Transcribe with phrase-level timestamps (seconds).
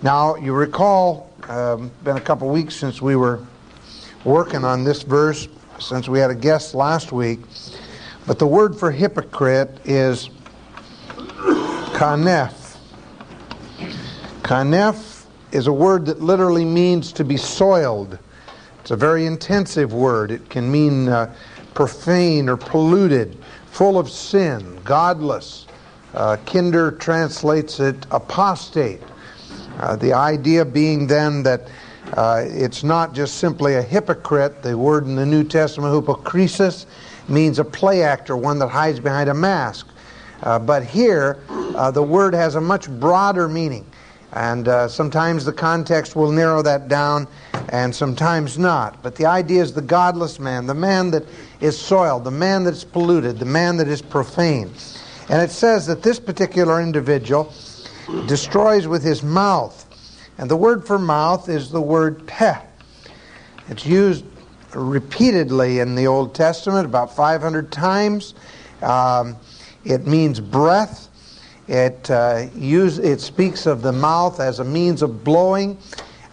[0.00, 3.40] Now, you recall, um, been a couple weeks since we were
[4.22, 5.48] working on this verse,
[5.80, 7.40] since we had a guest last week.
[8.24, 10.30] But the word for hypocrite is
[11.96, 12.76] kaneph.
[14.42, 18.20] Kaneph is a word that literally means to be soiled.
[18.82, 20.30] It's a very intensive word.
[20.30, 21.34] It can mean uh,
[21.74, 23.36] profane or polluted,
[23.66, 25.66] full of sin, godless.
[26.14, 29.02] Uh, Kidner translates it apostate.
[29.78, 31.62] Uh, the idea being then that
[32.14, 34.62] uh, it's not just simply a hypocrite.
[34.62, 36.86] The word in the New Testament, hypocrisis,
[37.28, 39.86] means a play actor, one that hides behind a mask.
[40.42, 43.84] Uh, but here, uh, the word has a much broader meaning.
[44.32, 47.26] And uh, sometimes the context will narrow that down,
[47.70, 49.02] and sometimes not.
[49.02, 51.24] But the idea is the godless man, the man that
[51.60, 54.70] is soiled, the man that is polluted, the man that is profane.
[55.30, 57.52] And it says that this particular individual
[58.26, 59.84] destroys with his mouth.
[60.38, 62.60] And the word for mouth is the word peh.
[63.68, 64.24] It's used
[64.74, 68.34] repeatedly in the Old Testament, about 500 times.
[68.82, 69.36] Um,
[69.84, 71.08] it means breath.
[71.66, 75.76] It, uh, use, it speaks of the mouth as a means of blowing.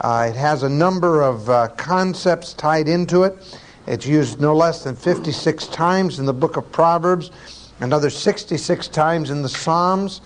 [0.01, 3.59] Uh, it has a number of uh, concepts tied into it.
[3.87, 7.31] It's used no less than 56 times in the book of Proverbs,
[7.79, 10.21] another 66 times in the Psalms.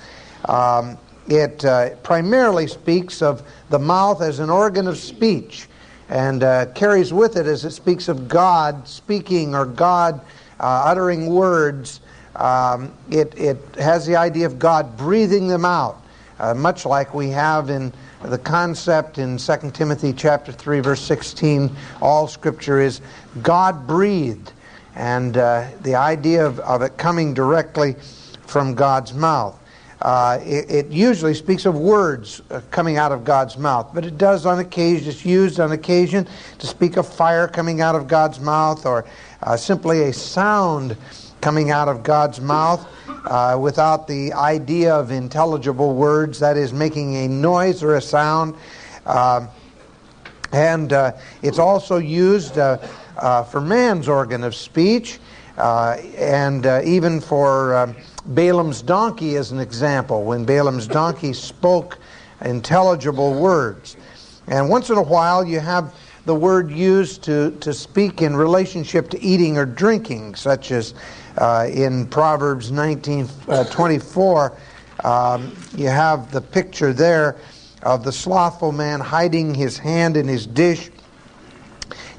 [0.46, 0.98] Um,
[1.30, 5.68] it uh, primarily speaks of the mouth as an organ of speech
[6.10, 10.20] and uh, carries with it as it speaks of God speaking or God
[10.60, 12.02] uh, uttering words.
[12.36, 16.02] Um, it, it has the idea of God breathing them out,
[16.40, 17.94] uh, much like we have in
[18.24, 23.02] the concept in 2 Timothy chapter 3 verse 16 all scripture is
[23.42, 24.52] God breathed
[24.96, 27.96] and uh, the idea of, of it coming directly
[28.46, 29.58] from God's mouth.
[30.02, 34.18] Uh, it, it, usually speaks of words uh, coming out of God's mouth, but it
[34.18, 36.26] does on occasion, it's used on occasion
[36.58, 39.04] to speak of fire coming out of God's mouth or
[39.44, 40.96] uh, simply a sound
[41.42, 42.88] coming out of God's mouth
[43.26, 48.56] uh, without the idea of intelligible words, that is, making a noise or a sound.
[49.06, 49.50] Um,
[50.54, 50.94] and
[51.42, 55.20] it's also used for man's organ of speech
[55.58, 57.94] and even for.
[58.30, 61.98] Balaam's donkey is an example, when Balaam's donkey spoke
[62.42, 63.98] intelligible words.
[64.48, 65.96] And once in a while, you have
[66.26, 70.94] the word used to, to speak in relationship to eating or drinking, such as
[71.40, 74.56] uh, in Proverbs 19 uh, 24.
[75.04, 77.38] Um, you have the picture there
[77.82, 80.92] of the slothful man hiding his hand in his dish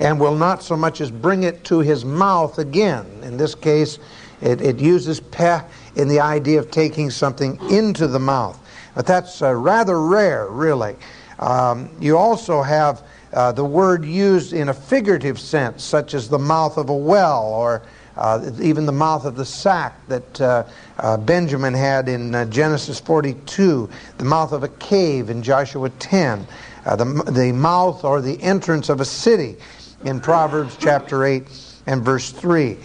[0.00, 3.06] and will not so much as bring it to his mouth again.
[3.22, 3.98] In this case,
[4.40, 5.60] it, it uses peh
[6.00, 8.58] in the idea of taking something into the mouth.
[8.94, 10.96] But that's uh, rather rare, really.
[11.38, 13.02] Um, you also have
[13.32, 17.44] uh, the word used in a figurative sense, such as the mouth of a well
[17.44, 17.82] or
[18.16, 20.64] uh, even the mouth of the sack that uh,
[20.98, 23.88] uh, Benjamin had in uh, Genesis 42,
[24.18, 26.46] the mouth of a cave in Joshua 10,
[26.84, 29.56] the, the mouth or the entrance of a city
[30.04, 31.44] in Proverbs chapter 8
[31.86, 32.76] and verse 3.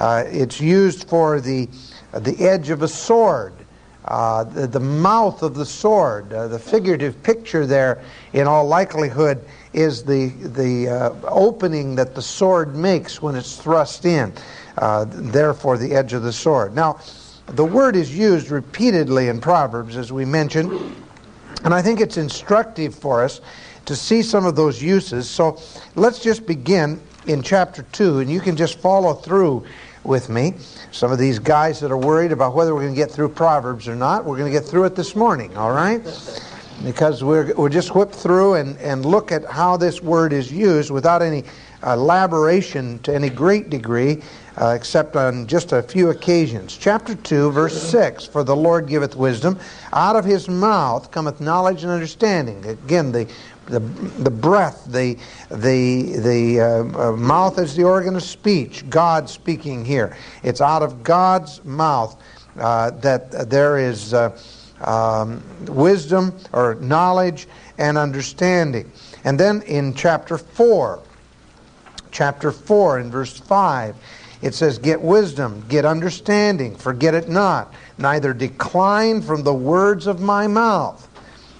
[0.00, 1.83] it's used for the uh,
[2.20, 3.54] the edge of a sword,
[4.04, 6.32] uh, the, the, mouth of the sword.
[6.32, 8.02] Uh, the figurative picture there,
[8.34, 14.04] in all likelihood, is the, the uh, opening that the sword makes when it's thrust
[14.04, 14.32] in,
[14.78, 16.74] uh, therefore, the edge of the sword.
[16.74, 17.00] Now,
[17.46, 20.94] the word is used repeatedly in Proverbs, as we mentioned,
[21.64, 23.40] and I think it's instructive for us
[23.86, 25.28] to see some of those uses.
[25.28, 25.60] So
[25.94, 29.64] let's just begin in chapter 2, and you can just follow through
[30.04, 30.54] with me.
[30.92, 33.88] Some of these guys that are worried about whether we're going to get through Proverbs
[33.88, 36.02] or not, we're going to get through it this morning, all right?
[36.84, 40.90] Because we're, we're just whip through and, and look at how this word is used
[40.90, 41.44] without any
[41.86, 44.22] elaboration to any great degree,
[44.56, 46.76] uh, except on just a few occasions.
[46.76, 49.58] Chapter 2, verse 6 For the Lord giveth wisdom,
[49.92, 52.64] out of his mouth cometh knowledge and understanding.
[52.64, 53.28] Again, the
[53.66, 55.16] the, the breath, the,
[55.50, 60.16] the, the uh, uh, mouth is the organ of speech, God speaking here.
[60.42, 62.20] It's out of God's mouth
[62.58, 64.38] uh, that there is uh,
[64.80, 67.46] um, wisdom or knowledge
[67.78, 68.90] and understanding.
[69.24, 71.00] And then in chapter 4,
[72.10, 73.96] chapter 4 in verse 5,
[74.42, 80.20] it says, Get wisdom, get understanding, forget it not, neither decline from the words of
[80.20, 81.08] my mouth.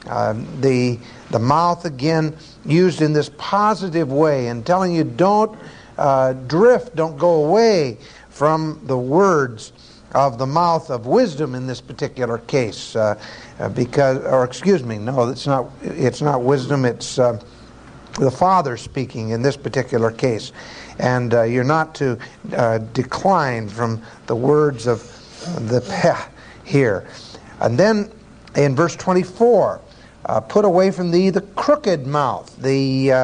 [0.06, 0.98] Um, the
[1.34, 5.58] the mouth, again, used in this positive way and telling you don't
[5.98, 7.98] uh, drift, don't go away
[8.28, 9.72] from the words
[10.14, 13.20] of the mouth of wisdom in this particular case, uh,
[13.58, 15.69] uh, because, or excuse me, no, it's not.
[15.82, 16.84] It's not wisdom.
[16.84, 17.42] It's uh,
[18.20, 20.52] the Father speaking in this particular case,
[21.00, 22.16] and uh, you're not to
[22.52, 25.02] uh, decline from the words of
[25.69, 26.16] the peh
[26.64, 27.08] here,
[27.60, 28.08] and then
[28.54, 29.81] in verse 24.
[30.26, 33.16] Uh, put away from thee the crooked mouth, the uh,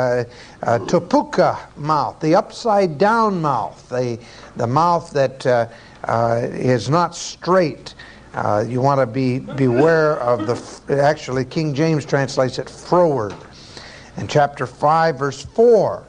[0.62, 4.18] uh, topuka mouth, the upside down mouth, the,
[4.56, 5.66] the mouth that uh,
[6.04, 7.94] uh, is not straight.
[8.34, 11.02] Uh, you want to be beware of the.
[11.02, 13.34] Actually, King James translates it froward.
[14.18, 16.04] In chapter five, verse four,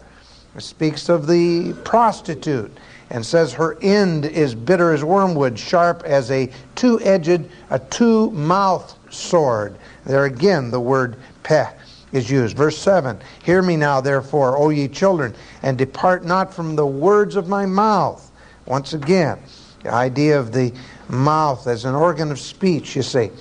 [0.55, 2.77] it speaks of the prostitute
[3.09, 9.77] and says her end is bitter as wormwood, sharp as a two-edged, a two-mouthed sword.
[10.05, 11.69] There again, the word peh
[12.11, 12.57] is used.
[12.57, 17.35] Verse 7 Hear me now, therefore, O ye children, and depart not from the words
[17.35, 18.31] of my mouth.
[18.65, 19.39] Once again,
[19.83, 20.71] the idea of the
[21.09, 23.31] mouth as an organ of speech, you see.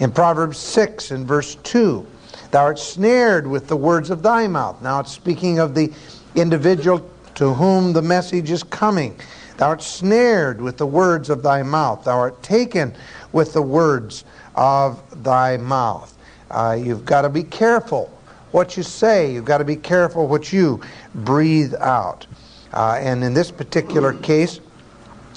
[0.00, 2.04] In Proverbs 6 and verse 2,
[2.50, 4.82] thou art snared with the words of thy mouth.
[4.82, 5.92] Now it's speaking of the
[6.34, 9.16] individual to whom the message is coming.
[9.56, 12.04] Thou art snared with the words of thy mouth.
[12.04, 12.94] Thou art taken
[13.32, 16.16] with the words of thy mouth.
[16.50, 18.10] Uh, you've got to be careful
[18.52, 19.32] what you say.
[19.32, 20.80] You've got to be careful what you
[21.14, 22.26] breathe out.
[22.72, 24.60] Uh, and in this particular case,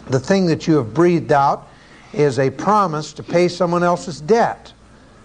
[0.10, 1.68] the thing that you have breathed out
[2.14, 4.74] is a promise to pay someone else's debt.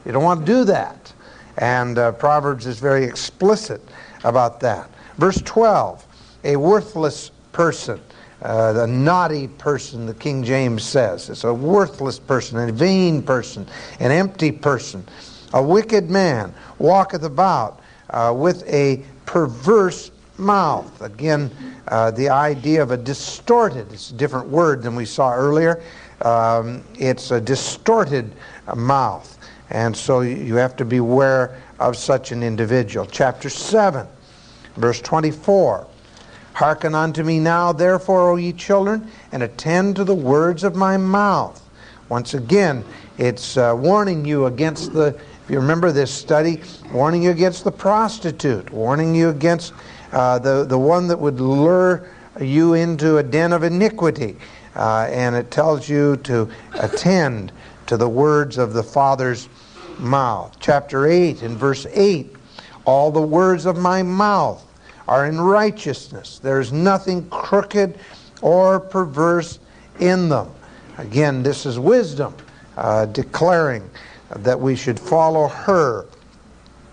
[0.04, 1.12] You don't want to do that.
[1.58, 3.80] And uh, Proverbs is very explicit
[4.24, 4.90] about that.
[5.18, 6.06] Verse 12
[6.44, 8.00] a worthless person,
[8.42, 11.30] uh, the naughty person, the King James says.
[11.30, 13.66] It's a worthless person, a vain person,
[14.00, 15.04] an empty person.
[15.54, 17.80] A wicked man walketh about
[18.10, 21.00] uh, with a perverse mouth.
[21.02, 21.50] Again,
[21.88, 25.82] uh, the idea of a distorted, it's a different word than we saw earlier.
[26.22, 28.32] Um, it's a distorted
[28.74, 29.38] mouth.
[29.70, 33.06] And so you have to beware of such an individual.
[33.06, 34.06] Chapter 7,
[34.76, 35.86] verse 24.
[36.54, 40.96] Hearken unto me now, therefore, O ye children, and attend to the words of my
[40.96, 41.60] mouth.
[42.08, 42.84] Once again,
[43.16, 46.60] it's uh, warning you against the, if you remember this study,
[46.93, 49.72] warning you against the prostitute, warning you against
[50.12, 52.08] uh, the, the one that would lure
[52.40, 54.37] you into a den of iniquity.
[54.75, 57.52] Uh, and it tells you to attend
[57.87, 59.49] to the words of the Father's
[59.99, 60.56] mouth.
[60.60, 62.34] Chapter 8 in verse 8
[62.84, 64.66] All the words of my mouth
[65.08, 66.38] are in righteousness.
[66.38, 67.99] There is nothing crooked
[68.40, 69.58] or perverse
[70.00, 70.50] in them.
[70.99, 72.34] Again, this is wisdom
[72.76, 73.88] uh, declaring
[74.31, 76.06] that we should follow her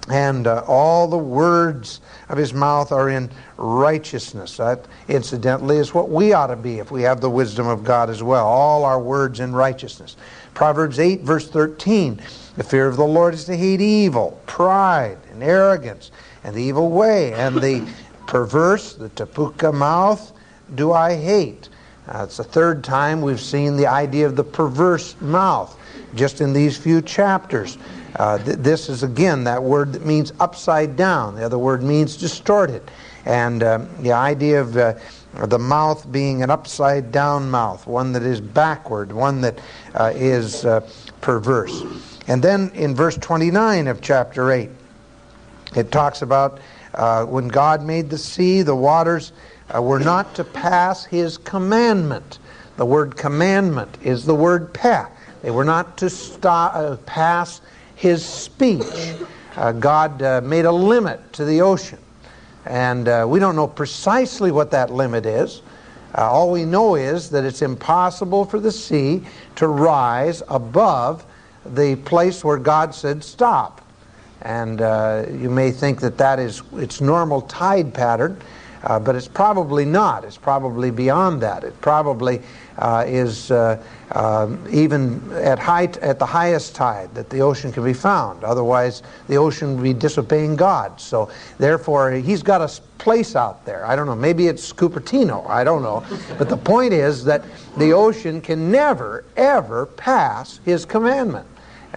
[0.09, 4.57] and uh, all the words of his mouth are in righteousness.
[4.57, 8.09] That, incidentally, is what we ought to be if we have the wisdom of God
[8.09, 8.47] as well.
[8.47, 10.17] All our words in righteousness.
[10.55, 12.19] Proverbs 8, verse 13
[12.57, 16.11] The fear of the Lord is to hate evil, pride, and arrogance,
[16.43, 17.87] and the evil way, and the
[18.27, 20.31] perverse, the tapuka mouth,
[20.75, 21.69] do I hate.
[22.15, 25.77] It's the third time we've seen the idea of the perverse mouth
[26.15, 27.77] just in these few chapters.
[28.15, 31.35] Uh, th- this is again that word that means upside down.
[31.35, 32.81] The other word means distorted.
[33.25, 34.95] And uh, the idea of uh,
[35.45, 39.59] the mouth being an upside down mouth, one that is backward, one that
[39.93, 40.81] uh, is uh,
[41.21, 41.83] perverse.
[42.27, 44.69] And then in verse 29 of chapter 8,
[45.75, 46.59] it talks about
[46.93, 49.31] uh, when God made the sea, the waters
[49.79, 52.39] were not to pass his commandment.
[52.77, 55.05] The word commandment is the word peh.
[55.41, 57.61] They were not to stop, pass
[57.95, 59.13] his speech.
[59.55, 61.99] Uh, God uh, made a limit to the ocean.
[62.65, 65.61] And uh, we don't know precisely what that limit is.
[66.17, 69.21] Uh, all we know is that it's impossible for the sea
[69.55, 71.25] to rise above
[71.65, 73.81] the place where God said stop.
[74.41, 78.41] And uh, you may think that that is its normal tide pattern.
[78.83, 80.23] Uh, but it's probably not.
[80.23, 81.63] It's probably beyond that.
[81.63, 82.41] It probably
[82.77, 83.81] uh, is uh,
[84.13, 88.43] um, even at height at the highest tide that the ocean can be found.
[88.43, 90.99] Otherwise, the ocean would be disobeying God.
[91.01, 93.85] So, therefore, he's got a place out there.
[93.85, 94.15] I don't know.
[94.15, 95.47] Maybe it's Cupertino.
[95.49, 96.05] I don't know.
[96.37, 97.43] But the point is that
[97.77, 101.47] the ocean can never, ever pass his commandment.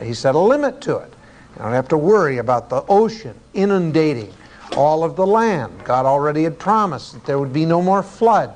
[0.00, 1.11] He set a limit to it.
[1.54, 4.32] You don't have to worry about the ocean inundating
[4.76, 5.72] all of the land.
[5.84, 8.54] God already had promised that there would be no more flood.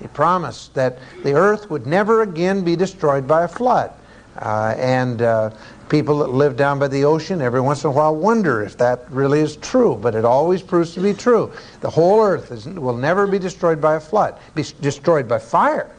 [0.00, 3.92] He promised that the earth would never again be destroyed by a flood.
[4.36, 5.50] Uh, and uh,
[5.90, 9.04] people that live down by the ocean every once in a while wonder if that
[9.10, 11.52] really is true, but it always proves to be true.
[11.80, 15.90] The whole earth is, will never be destroyed by a flood, be destroyed by fire.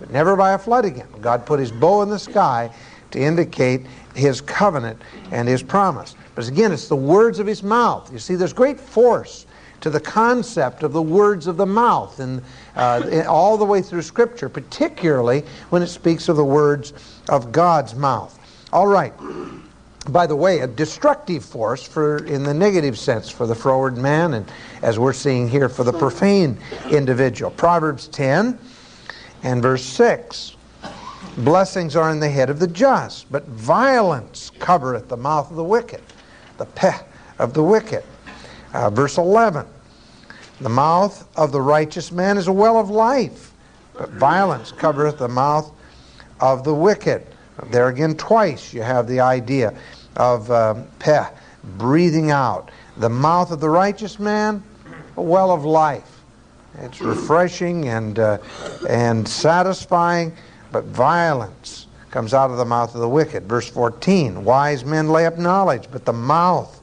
[0.00, 1.06] but never by a flood again.
[1.20, 2.70] God put his bow in the sky
[3.12, 5.00] to indicate his covenant
[5.30, 6.14] and his promise.
[6.34, 8.12] But again, it's the words of his mouth.
[8.12, 9.46] You see, there's great force
[9.82, 12.40] to the concept of the words of the mouth and
[12.76, 16.92] uh, all the way through Scripture, particularly when it speaks of the words
[17.28, 18.38] of God's mouth.
[18.72, 19.12] All right.
[20.08, 24.34] By the way, a destructive force for in the negative sense for the froward man,
[24.34, 24.50] and
[24.82, 26.58] as we're seeing here for the profane
[26.90, 27.52] individual.
[27.52, 28.58] Proverbs 10
[29.44, 30.56] and verse 6.
[31.38, 35.64] Blessings are in the head of the just, but violence covereth the mouth of the
[35.64, 36.02] wicked,
[36.58, 36.98] the peh
[37.38, 38.04] of the wicked.
[38.74, 39.66] Uh, verse 11
[40.60, 43.54] The mouth of the righteous man is a well of life,
[43.94, 45.72] but violence covereth the mouth
[46.40, 47.26] of the wicked.
[47.70, 49.72] There again, twice you have the idea
[50.16, 51.26] of um, peh,
[51.78, 52.70] breathing out.
[52.98, 54.62] The mouth of the righteous man,
[55.16, 56.20] a well of life.
[56.78, 58.38] It's refreshing and, uh,
[58.88, 60.34] and satisfying,
[60.72, 63.48] but violence comes out of the mouth of the wicked.
[63.48, 66.80] Verse 14 Wise men lay up knowledge, but the mouth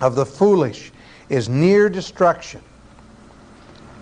[0.00, 0.92] of the foolish
[1.28, 2.60] is near destruction.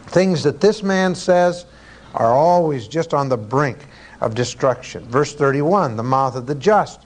[0.07, 1.67] Things that this man says
[2.15, 3.79] are always just on the brink
[4.21, 5.05] of destruction.
[5.09, 7.01] Verse 31 The mouth of the just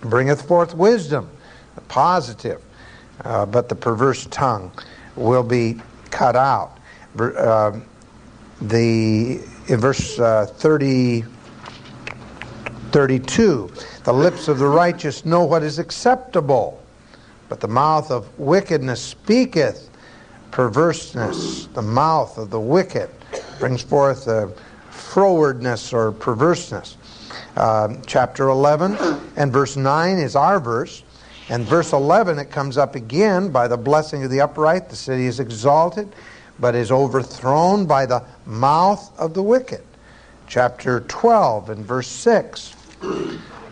[0.00, 1.28] bringeth forth wisdom,
[1.88, 2.62] positive,
[3.24, 4.70] uh, but the perverse tongue
[5.14, 6.78] will be cut out.
[7.18, 7.80] Uh,
[8.60, 11.24] the in verse uh, 30,
[12.92, 13.72] 32,
[14.04, 16.82] the lips of the righteous know what is acceptable,
[17.48, 19.90] but the mouth of wickedness speaketh
[20.50, 21.66] perverseness.
[21.74, 23.10] The mouth of the wicked
[23.58, 24.48] brings forth uh,
[24.90, 26.96] frowardness or perverseness.
[27.56, 28.96] Uh, chapter 11
[29.36, 31.02] and verse 9 is our verse.
[31.48, 34.88] And verse 11, it comes up again by the blessing of the upright.
[34.88, 36.12] The city is exalted,
[36.58, 39.82] but is overthrown by the mouth of the wicked.
[40.46, 42.74] Chapter 12 and verse 6.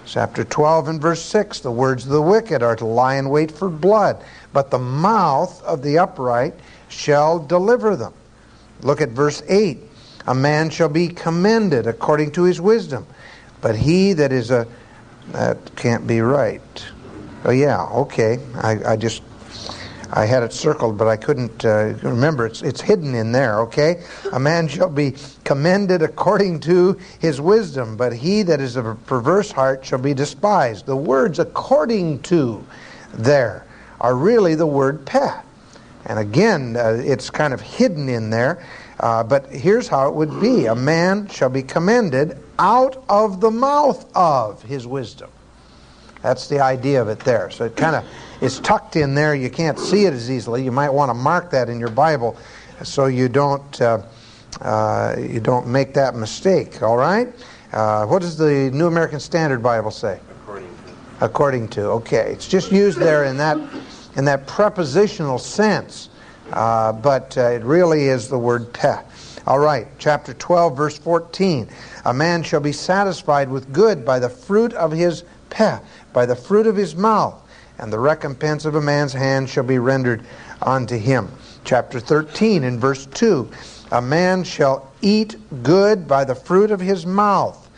[0.07, 3.51] Chapter 12 and verse 6 The words of the wicked are to lie in wait
[3.51, 4.23] for blood,
[4.53, 6.55] but the mouth of the upright
[6.89, 8.13] shall deliver them.
[8.83, 9.79] Look at verse 8
[10.27, 13.07] A man shall be commended according to his wisdom,
[13.61, 14.67] but he that is a.
[15.33, 16.61] That can't be right.
[17.45, 18.39] Oh, yeah, okay.
[18.57, 19.23] I, I just.
[20.17, 22.47] I had it circled, but I couldn't uh, remember.
[22.47, 24.05] It's, it's hidden in there, okay?
[24.33, 28.95] A man shall be commended according to his wisdom, but he that is of a
[28.95, 30.87] perverse heart shall be despised.
[30.87, 32.65] The words according to
[33.13, 33.67] there
[34.01, 35.41] are really the word peh.
[36.07, 38.65] And again, uh, it's kind of hidden in there.
[39.01, 43.51] Uh, but here's how it would be a man shall be commended out of the
[43.51, 45.31] mouth of his wisdom.
[46.23, 47.51] That's the idea of it there.
[47.51, 48.05] So it kind of
[48.45, 49.35] is tucked in there.
[49.35, 50.63] You can't see it as easily.
[50.63, 52.37] You might want to mark that in your Bible
[52.83, 54.03] so you don't uh,
[54.61, 56.83] uh, you don't make that mistake.
[56.83, 57.29] All right.
[57.73, 60.21] Uh, what does the New American Standard Bible say?
[60.43, 61.25] According to.
[61.25, 61.83] According to.
[61.87, 62.31] Okay.
[62.33, 63.59] It's just used there in that
[64.17, 66.11] in that prepositional sense,
[66.53, 69.03] uh, but uh, it really is the word peh.
[69.47, 69.89] All right.
[69.99, 71.69] Chapter 12, verse 14.
[72.05, 75.79] A man shall be satisfied with good by the fruit of his peh
[76.15, 77.43] by the fruit of his mouth,
[77.79, 80.25] and the recompense of a man's hand shall be rendered
[80.63, 81.31] unto him.
[81.65, 83.51] Chapter 13 in verse 2
[83.93, 87.71] A man shall eat good by the fruit of his mouth,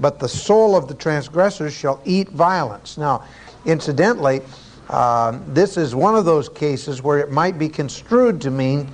[0.00, 2.96] but the soul of the transgressors shall eat violence.
[2.96, 3.24] Now,
[3.64, 4.42] incidentally,
[4.88, 8.92] uh, this is one of those cases where it might be construed to mean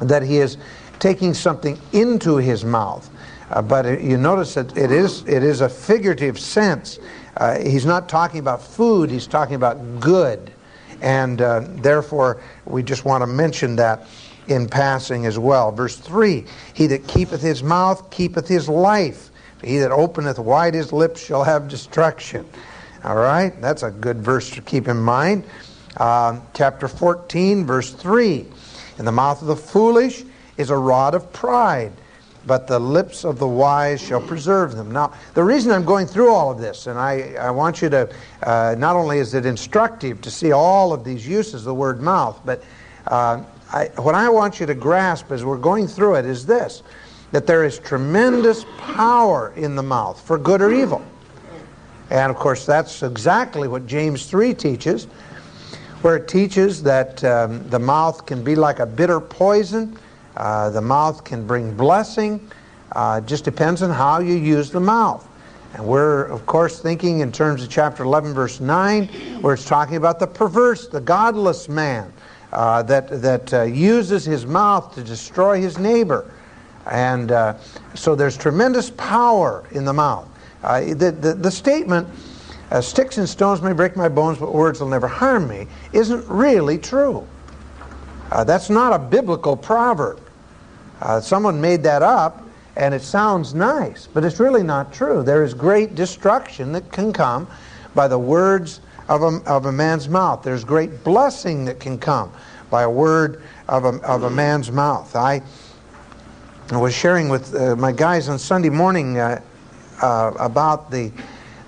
[0.00, 0.56] that he is
[0.98, 3.08] taking something into his mouth.
[3.50, 6.98] Uh, but it, you notice that it is, it is a figurative sense.
[7.36, 10.52] Uh, he's not talking about food, he's talking about good.
[11.00, 14.06] And uh, therefore, we just want to mention that
[14.48, 15.72] in passing as well.
[15.72, 19.30] Verse 3 He that keepeth his mouth keepeth his life.
[19.62, 22.48] He that openeth wide his lips shall have destruction.
[23.04, 23.58] All right?
[23.60, 25.44] That's a good verse to keep in mind.
[25.96, 28.46] Uh, chapter 14, verse 3
[28.98, 30.24] In the mouth of the foolish
[30.56, 31.92] is a rod of pride,
[32.46, 34.90] but the lips of the wise shall preserve them.
[34.90, 38.12] Now, the reason I'm going through all of this, and I, I want you to,
[38.42, 42.00] uh, not only is it instructive to see all of these uses of the word
[42.00, 42.62] mouth, but
[43.06, 46.82] uh, I, what I want you to grasp as we're going through it is this
[47.32, 51.02] that there is tremendous power in the mouth for good or evil.
[52.10, 55.06] And of course, that's exactly what James 3 teaches,
[56.02, 59.98] where it teaches that um, the mouth can be like a bitter poison
[60.36, 62.50] uh, the mouth can bring blessing.
[62.92, 65.26] Uh, just depends on how you use the mouth.
[65.74, 69.06] And we're, of course, thinking in terms of chapter 11, verse 9,
[69.40, 72.12] where it's talking about the perverse, the godless man
[72.52, 76.30] uh, that, that uh, uses his mouth to destroy his neighbor.
[76.90, 77.56] And uh,
[77.94, 80.28] so there's tremendous power in the mouth.
[80.62, 82.06] The, the, the, statement,
[82.80, 86.78] sticks and stones may break my bones, but words will never harm me, isn't really
[86.78, 87.26] true.
[88.32, 90.18] Uh, that's not a biblical proverb.
[91.02, 92.42] Uh, someone made that up,
[92.76, 95.22] and it sounds nice, but it's really not true.
[95.22, 97.46] There is great destruction that can come
[97.94, 100.42] by the words of a, of a man's mouth.
[100.42, 102.32] There's great blessing that can come
[102.70, 105.14] by a word of a, of a man's mouth.
[105.14, 105.42] I
[106.70, 109.42] was sharing with uh, my guys on Sunday morning uh,
[110.00, 111.12] uh, about the,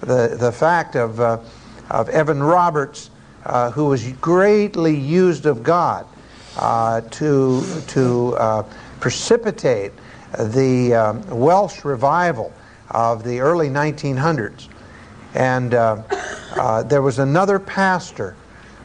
[0.00, 1.40] the, the fact of, uh,
[1.90, 3.10] of Evan Roberts,
[3.74, 6.06] who was greatly used of God
[6.54, 8.64] to, to
[9.00, 9.92] precipitate
[10.38, 12.52] the um, Welsh revival
[12.90, 14.68] of the early 1900s.
[15.34, 16.02] And uh,
[16.56, 18.36] uh, there was another pastor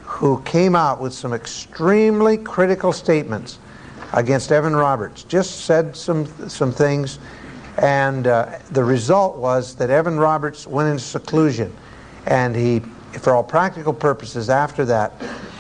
[0.02, 3.60] who came out with some extremely critical statements
[4.14, 5.24] against Evan Roberts.
[5.24, 7.20] Just said some, some things,
[7.78, 11.74] and uh, the result was that Evan Roberts went into seclusion,
[12.26, 12.80] and he,
[13.20, 15.14] for all practical purposes, after that,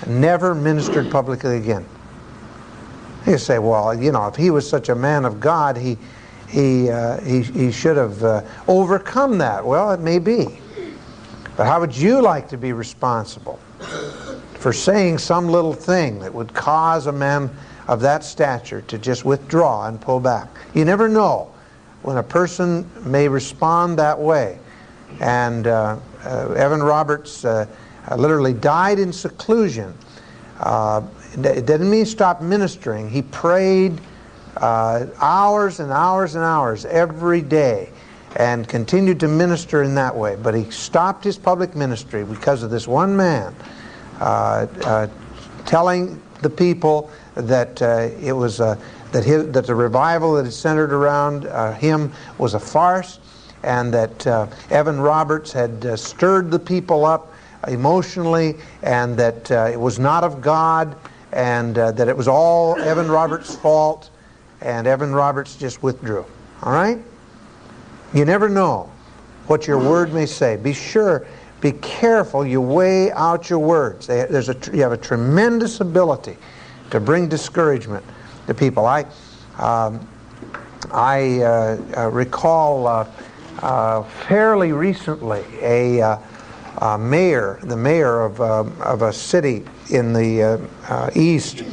[0.07, 1.85] never ministered publicly again.
[3.25, 5.97] You say, well, you know, if he was such a man of God, he,
[6.47, 9.65] he, uh, he, he should have uh, overcome that.
[9.65, 10.59] Well, it may be.
[11.57, 13.59] But how would you like to be responsible
[14.55, 17.49] for saying some little thing that would cause a man
[17.87, 20.47] of that stature to just withdraw and pull back?
[20.73, 21.53] You never know
[22.01, 24.57] when a person may respond that way.
[25.19, 27.67] And uh, uh, Evan Roberts uh,
[28.17, 29.93] literally died in seclusion.
[31.33, 33.09] It didn't mean stop ministering.
[33.09, 33.99] He prayed
[34.57, 37.89] uh, hours and hours and hours every day
[38.35, 40.35] and continued to minister in that way.
[40.35, 43.55] But he stopped his public ministry because of this one man
[44.19, 45.07] uh, uh,
[45.65, 48.77] telling the people that uh, it was uh,
[49.11, 53.19] that his, that the revival that is centered around uh, him was a farce,
[53.63, 54.27] and that
[54.69, 57.33] Evan Roberts had stirred the people up
[57.67, 60.95] emotionally, and that it was not of God,
[61.31, 64.09] and that it was all Evan Roberts' fault,
[64.61, 66.25] and Evan Roberts just withdrew.
[66.63, 66.99] All right.
[68.13, 68.91] You never know
[69.47, 70.57] what your word may say.
[70.57, 71.25] Be sure,
[71.61, 74.07] be careful, you weigh out your words.
[74.07, 76.37] There's a, you have a tremendous ability
[76.91, 78.05] to bring discouragement
[78.47, 78.85] to people.
[78.85, 79.05] I,
[79.57, 80.07] um,
[80.91, 83.09] I uh, uh, recall uh,
[83.61, 86.19] uh fairly recently a
[86.79, 90.59] uh, mayor, the mayor of, uh, of a city in the
[91.15, 91.63] east,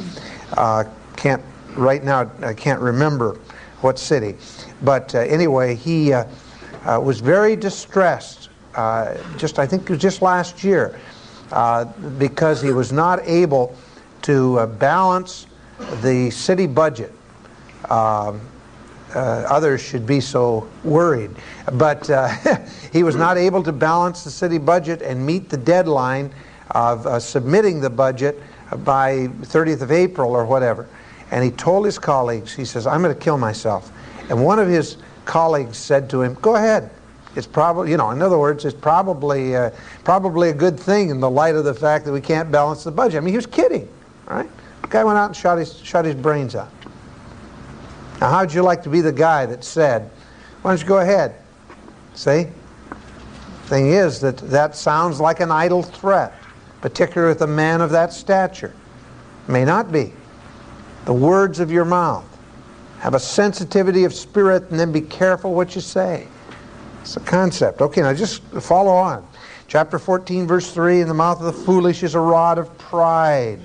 [1.15, 1.41] can't
[1.77, 3.37] right now I can't remember
[3.81, 4.35] what city,
[4.81, 6.25] but uh, anyway, he uh,
[6.83, 8.49] uh, was very distressed.
[8.75, 10.99] Uh, just I think it was just last year,
[11.51, 11.85] uh,
[12.17, 13.75] because he was not able
[14.23, 15.47] to uh, balance
[16.01, 17.13] the city budget.
[19.17, 21.31] Um, others should be so worried,
[21.73, 22.07] but
[22.93, 26.31] he was not able to balance the city budget and meet the deadline
[26.71, 28.39] of submitting the budget
[28.83, 30.87] by 30th of April or whatever.
[31.31, 33.91] And he told his colleagues, he says, I'm going to kill myself.
[34.29, 36.91] And one of his colleagues said to him, Go ahead.
[37.35, 39.71] It's probably, you know, in other words, it's probably, uh,
[40.03, 42.91] probably a good thing in the light of the fact that we can't balance the
[42.91, 43.17] budget.
[43.17, 43.87] I mean, he was kidding,
[44.27, 44.49] right?
[44.83, 46.71] The guy went out and shot his, shot his brains out.
[48.19, 50.09] Now, how'd you like to be the guy that said,
[50.61, 51.35] Why don't you go ahead?
[52.13, 52.47] See?
[53.65, 56.33] Thing is that that sounds like an idle threat,
[56.81, 58.73] particularly with a man of that stature.
[59.47, 60.13] May not be.
[61.05, 62.25] The words of your mouth
[62.99, 66.27] have a sensitivity of spirit, and then be careful what you say.
[67.01, 67.81] It's a concept.
[67.81, 69.25] Okay, now just follow on.
[69.67, 73.59] Chapter 14, verse 3 In the mouth of the foolish is a rod of pride.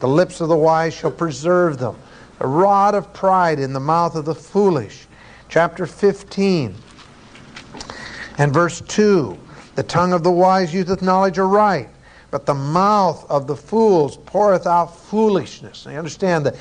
[0.00, 1.96] The lips of the wise shall preserve them.
[2.42, 5.06] A rod of pride in the mouth of the foolish.
[5.48, 6.74] Chapter 15
[8.38, 9.38] and verse 2
[9.76, 11.88] The tongue of the wise useth knowledge aright,
[12.32, 15.86] but the mouth of the fools poureth out foolishness.
[15.86, 16.56] Now you understand that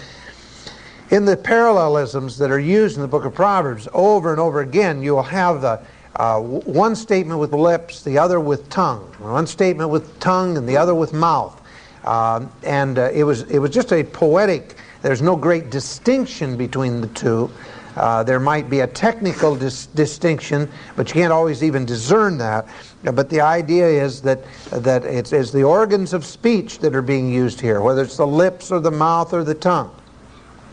[1.10, 5.02] in the parallelisms that are used in the book of Proverbs, over and over again,
[5.02, 5.82] you will have the
[6.16, 9.12] uh, one statement with lips, the other with tongue.
[9.18, 11.60] One statement with tongue and the other with mouth.
[12.04, 17.02] Uh, and uh, it, was, it was just a poetic, there's no great distinction between
[17.02, 17.50] the two.
[17.96, 22.68] Uh, there might be a technical dis- distinction, but you can't always even discern that.
[23.04, 27.30] But the idea is that, that it's, it's the organs of speech that are being
[27.30, 29.94] used here, whether it's the lips or the mouth or the tongue.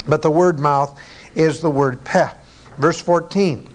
[0.07, 0.99] But the word mouth
[1.35, 2.31] is the word peh.
[2.77, 3.67] Verse 14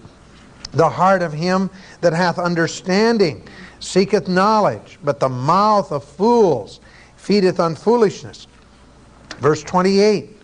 [0.72, 1.68] The heart of him
[2.00, 3.46] that hath understanding
[3.80, 6.80] seeketh knowledge, but the mouth of fools
[7.16, 8.46] feedeth on foolishness.
[9.40, 10.34] Verse 28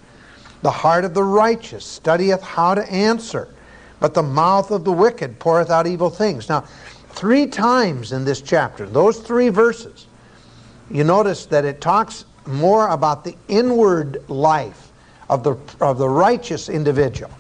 [0.63, 3.49] The heart of the righteous studieth how to answer,
[3.99, 6.49] but the mouth of the wicked poureth out evil things.
[6.49, 6.65] Now,
[7.11, 10.07] three times in this chapter, those three verses,
[10.91, 14.91] you notice that it talks more about the inward life
[15.29, 17.31] of the, of the righteous individual,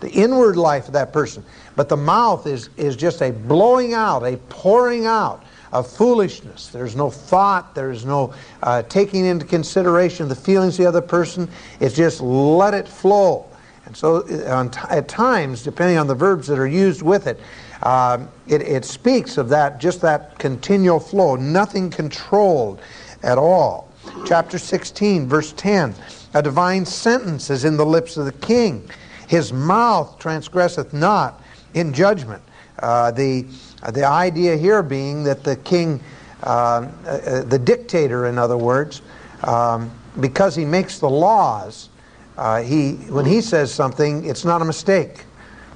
[0.00, 1.44] the inward life of that person.
[1.76, 5.43] But the mouth is, is just a blowing out, a pouring out
[5.74, 6.68] of foolishness.
[6.68, 8.32] There's no thought, there's no
[8.62, 11.50] uh, taking into consideration the feelings of the other person.
[11.80, 13.46] It's just let it flow.
[13.84, 17.40] And so uh, at times, depending on the verbs that are used with it,
[17.82, 22.80] um, it, it speaks of that, just that continual flow, nothing controlled
[23.24, 23.90] at all.
[24.24, 25.92] Chapter 16, verse 10
[26.34, 28.88] A divine sentence is in the lips of the king.
[29.26, 31.42] His mouth transgresseth not
[31.74, 32.42] in judgment.
[32.78, 33.46] Uh, the,
[33.92, 36.00] the idea here being that the king,
[36.42, 39.02] uh, uh, the dictator, in other words,
[39.44, 41.88] um, because he makes the laws,
[42.36, 45.24] uh, he, when he says something, it's not a mistake.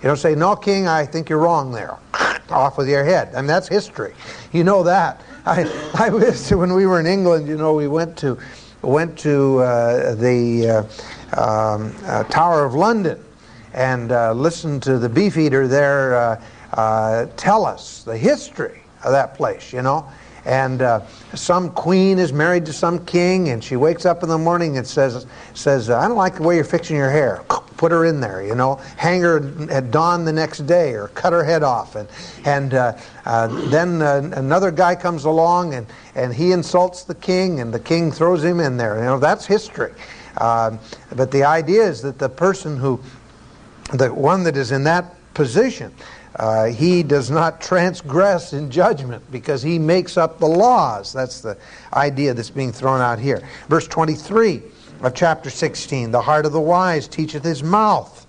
[0.03, 1.97] You don't say, no, king, I think you're wrong there.
[2.51, 3.35] Off with your head.
[3.35, 4.15] I mean, that's history.
[4.53, 5.21] You know that.
[5.47, 8.39] I, I was, when we were in England, you know, we went to,
[8.83, 10.89] went to uh, the
[11.37, 13.23] uh, um, uh, Tower of London
[13.75, 16.41] and uh, listened to the beefeater there
[16.72, 20.09] uh, tell us the history of that place, you know.
[20.44, 24.38] And uh, some queen is married to some king, and she wakes up in the
[24.38, 27.42] morning and says, says I don't like the way you're fixing your hair.
[27.76, 28.76] Put her in there, you know.
[28.96, 31.96] Hang her at dawn the next day, or cut her head off.
[31.96, 32.09] And,
[32.46, 37.61] and uh, uh, then uh, another guy comes along, and, and he insults the king,
[37.61, 38.96] and the king throws him in there.
[38.96, 39.92] You know, that's history.
[40.38, 40.78] Um,
[41.14, 43.00] but the idea is that the person who,
[43.92, 45.92] the one that is in that position,
[46.38, 51.12] uh, he does not transgress in judgment because he makes up the laws.
[51.12, 51.59] That's the
[51.92, 53.42] idea that's being thrown out here.
[53.68, 54.62] Verse 23
[55.03, 58.24] of chapter 16 The heart of the wise teacheth his mouth.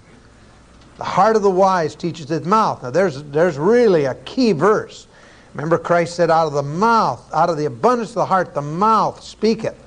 [0.97, 2.81] The heart of the wise teacheth his mouth.
[2.81, 5.07] Now, there's, there's really a key verse.
[5.53, 8.61] Remember, Christ said, Out of the mouth, out of the abundance of the heart, the
[8.61, 9.77] mouth speaketh.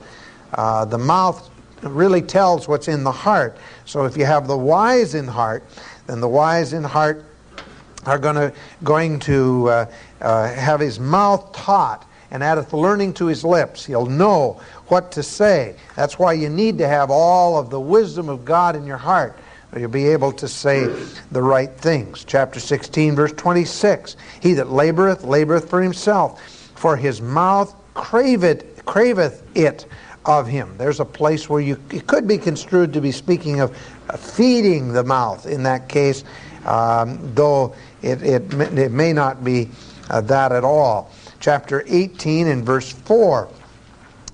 [0.54, 1.50] Uh, the mouth
[1.82, 3.56] really tells what's in the heart.
[3.84, 5.64] So if you have the wise in heart,
[6.06, 7.24] then the wise in heart
[8.06, 9.86] are gonna, going to uh,
[10.20, 13.84] uh, have his mouth taught and addeth learning to his lips.
[13.84, 15.76] He'll know what to say.
[15.96, 19.38] That's why you need to have all of the wisdom of God in your heart.
[19.76, 20.86] You'll be able to say
[21.30, 22.24] the right things.
[22.24, 24.16] Chapter 16, verse 26.
[24.40, 26.42] He that laboreth, laboreth for himself,
[26.74, 29.86] for his mouth craveth, craveth it
[30.24, 30.74] of him.
[30.76, 33.76] There's a place where you it could be construed to be speaking of
[34.18, 36.22] feeding the mouth in that case,
[36.64, 39.70] um, though it, it, it may not be
[40.10, 41.10] uh, that at all.
[41.40, 43.48] Chapter 18 and verse 4.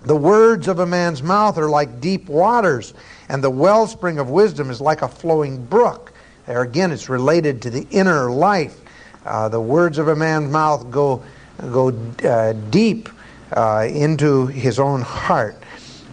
[0.04, 2.94] The words of a man's mouth are like deep waters,
[3.28, 6.12] and the wellspring of wisdom is like a flowing brook.
[6.46, 8.80] There again, it's related to the inner life.
[9.26, 11.22] Uh, the words of a man's mouth go,
[11.70, 11.88] go
[12.24, 13.08] uh, deep
[13.52, 15.62] uh, into his own heart.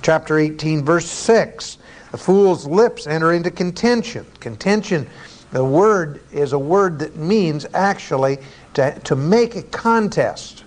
[0.01, 1.77] Chapter 18, verse 6.
[2.11, 4.25] The fool's lips enter into contention.
[4.39, 5.07] Contention
[5.51, 8.39] the word is a word that means actually
[8.73, 10.63] to, to make a contest.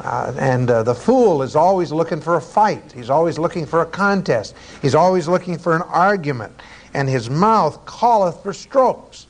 [0.00, 2.92] Uh, and uh, the fool is always looking for a fight.
[2.92, 4.54] He's always looking for a contest.
[4.80, 6.52] He's always looking for an argument.
[6.94, 9.26] And his mouth calleth for strokes.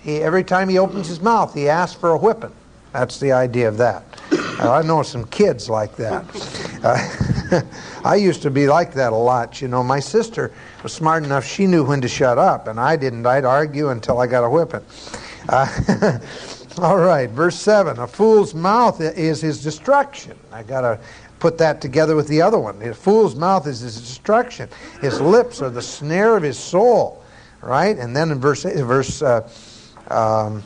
[0.00, 2.52] He, every time he opens his mouth, he asks for a whipping.
[2.92, 4.04] That's the idea of that.
[4.32, 6.24] I know some kids like that.
[6.82, 7.62] Uh,
[8.04, 9.62] I used to be like that a lot.
[9.62, 12.96] You know, my sister was smart enough; she knew when to shut up, and I
[12.96, 13.24] didn't.
[13.26, 14.84] I'd argue until I got a whipping.
[15.48, 16.18] Uh,
[16.78, 20.36] all right, verse seven: A fool's mouth is his destruction.
[20.52, 20.98] I got to
[21.38, 22.82] put that together with the other one.
[22.82, 24.68] A fool's mouth is his destruction.
[25.00, 27.24] His lips are the snare of his soul.
[27.60, 29.48] Right, and then in verse verse uh,
[30.10, 30.62] um,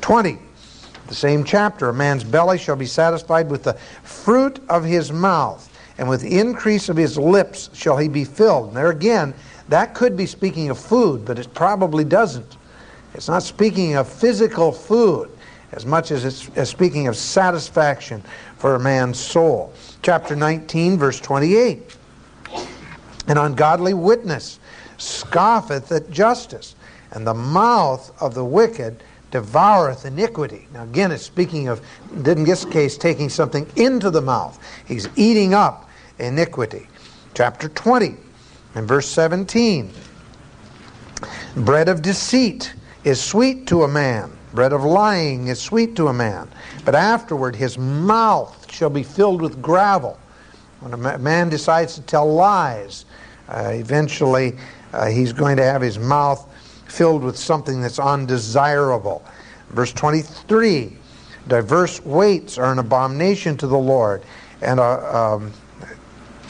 [0.00, 0.38] twenty
[1.08, 5.68] the same chapter, a man's belly shall be satisfied with the fruit of his mouth,
[5.96, 8.68] and with the increase of his lips shall he be filled.
[8.68, 9.34] And there again,
[9.68, 12.56] that could be speaking of food, but it probably doesn't.
[13.14, 15.30] It's not speaking of physical food
[15.72, 18.22] as much as it's as speaking of satisfaction
[18.56, 19.72] for a man's soul.
[20.02, 21.96] Chapter 19, verse 28.
[23.26, 24.60] An ungodly witness
[24.96, 26.74] scoffeth at justice,
[27.12, 30.66] and the mouth of the wicked devoureth iniquity.
[30.72, 31.80] Now, again, it's speaking of,
[32.12, 34.58] in this case, taking something into the mouth.
[34.86, 35.88] He's eating up
[36.18, 36.88] iniquity.
[37.34, 38.16] Chapter 20
[38.74, 39.90] and verse 17.
[41.56, 42.72] Bread of deceit
[43.04, 46.48] is sweet to a man, bread of lying is sweet to a man,
[46.84, 50.18] but afterward his mouth shall be filled with gravel.
[50.80, 53.04] When a man decides to tell lies,
[53.48, 54.56] uh, eventually
[54.92, 56.46] uh, he's going to have his mouth
[56.88, 59.24] filled with something that's undesirable.
[59.70, 60.96] Verse 23
[61.46, 64.22] diverse weights are an abomination to the Lord.
[64.60, 65.52] And, uh, um,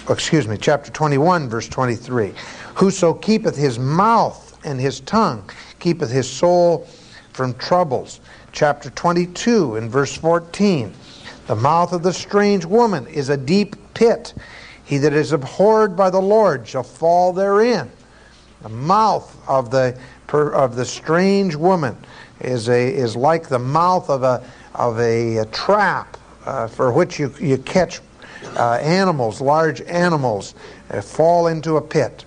[0.08, 2.32] excuse me, chapter 21, verse 23.
[2.74, 5.48] Whoso keepeth his mouth and his tongue
[5.78, 6.88] keepeth his soul
[7.32, 8.20] from troubles.
[8.52, 10.92] Chapter 22, in verse 14.
[11.46, 14.34] The mouth of the strange woman is a deep pit.
[14.84, 17.90] He that is abhorred by the Lord shall fall therein.
[18.62, 19.96] The mouth of the
[20.32, 21.96] of the strange woman
[22.40, 27.18] is a is like the mouth of a of a, a trap uh, for which
[27.18, 28.00] you you catch
[28.56, 30.54] uh, animals, large animals,
[30.90, 32.24] uh, fall into a pit.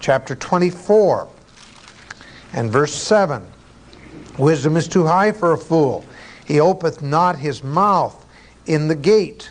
[0.00, 1.28] Chapter 24
[2.54, 3.46] and verse 7.
[4.38, 6.04] Wisdom is too high for a fool.
[6.44, 8.26] He openeth not his mouth
[8.66, 9.50] in the gate.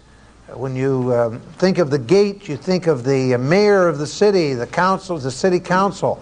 [0.53, 4.53] When you um, think of the gate, you think of the mayor of the city,
[4.53, 6.21] the council, the city council.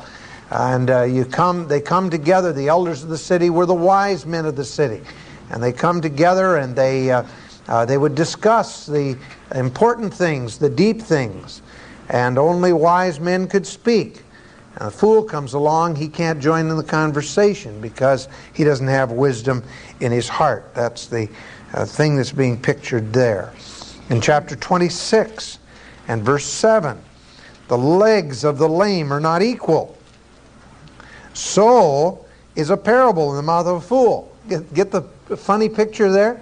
[0.52, 2.52] And uh, you come, they come together.
[2.52, 5.02] The elders of the city were the wise men of the city,
[5.52, 7.24] and they come together and they uh,
[7.70, 9.16] uh, they would discuss the
[9.54, 11.62] important things, the deep things,
[12.10, 14.24] and only wise men could speak.
[14.76, 19.12] And a fool comes along, he can't join in the conversation because he doesn't have
[19.12, 19.64] wisdom
[20.00, 20.74] in his heart.
[20.74, 21.30] That's the
[21.74, 23.54] uh, thing that's being pictured there.
[24.10, 25.60] In chapter 26
[26.08, 27.00] and verse 7,
[27.68, 29.96] the legs of the lame are not equal
[31.40, 32.26] so
[32.56, 34.36] is a parable in the mouth of a fool.
[34.50, 35.02] Get, get the
[35.38, 36.42] funny picture there?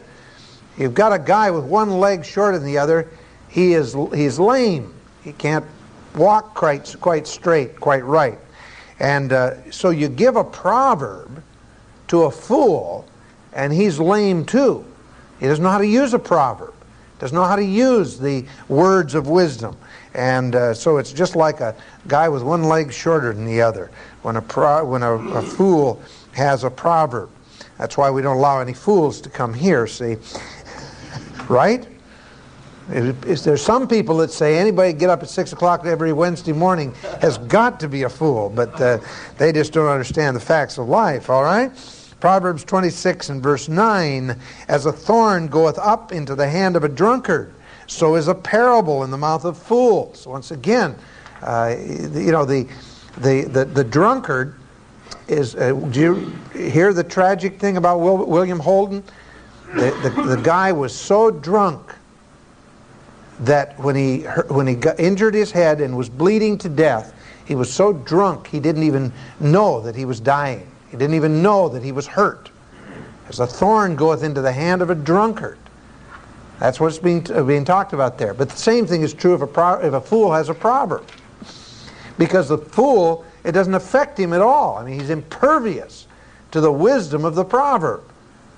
[0.78, 3.10] You've got a guy with one leg shorter than the other.
[3.50, 4.94] He is he's lame.
[5.24, 5.66] He can't
[6.16, 8.40] walk quite quite straight, quite right.
[9.00, 11.44] And uh, so you give a proverb
[12.08, 13.06] to a fool,
[13.54, 14.86] and he's lame too.
[15.40, 16.74] He doesn't know how to use a proverb.
[17.20, 19.76] Doesn't know how to use the words of wisdom.
[20.14, 21.76] And uh, so it's just like a
[22.08, 23.90] guy with one leg shorter than the other
[24.28, 26.02] when a, pro- when a, a fool
[26.34, 27.30] has a proverb.
[27.78, 30.18] That's why we don't allow any fools to come here, see?
[31.48, 31.88] right?
[32.90, 36.94] Is there some people that say anybody get up at 6 o'clock every Wednesday morning
[37.22, 39.00] has got to be a fool, but uh,
[39.38, 41.72] they just don't understand the facts of life, all right?
[42.20, 44.38] Proverbs 26 and verse 9
[44.68, 47.54] As a thorn goeth up into the hand of a drunkard,
[47.88, 50.28] so is a parable in the mouth of fools.
[50.28, 50.98] Once again,
[51.42, 52.68] uh, you know, the,
[53.18, 54.56] the, the, the drunkard
[55.28, 59.04] is, uh, do you hear the tragic thing about Will, William Holden?
[59.76, 61.94] The, the, the guy was so drunk
[63.42, 67.14] that when he, when he got, injured his head and was bleeding to death,
[67.46, 70.70] he was so drunk he didn't even know that he was dying.
[70.90, 72.50] He didn't even know that he was hurt.
[73.30, 75.58] As a thorn goeth into the hand of a drunkard.
[76.60, 78.34] That's what's being, being talked about there.
[78.34, 81.06] But the same thing is true if a, if a fool has a proverb.
[82.18, 84.78] Because the fool, it doesn't affect him at all.
[84.78, 86.08] I mean, he's impervious
[86.52, 88.04] to the wisdom of the proverb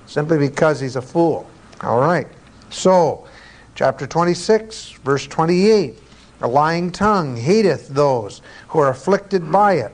[0.06, 1.50] simply because he's a fool.
[1.82, 2.28] All right.
[2.70, 3.28] So,
[3.76, 5.98] chapter 26, verse 28
[6.42, 9.92] A lying tongue hateth those who are afflicted by it,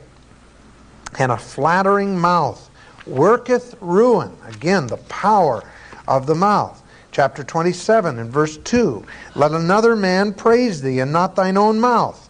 [1.19, 2.69] and a flattering mouth
[3.05, 4.35] worketh ruin.
[4.47, 5.63] Again, the power
[6.07, 6.81] of the mouth.
[7.11, 12.24] Chapter 27 and verse 2 Let another man praise thee, and not thine own mouth.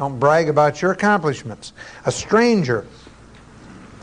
[0.00, 1.74] Don't brag about your accomplishments.
[2.06, 2.86] A stranger,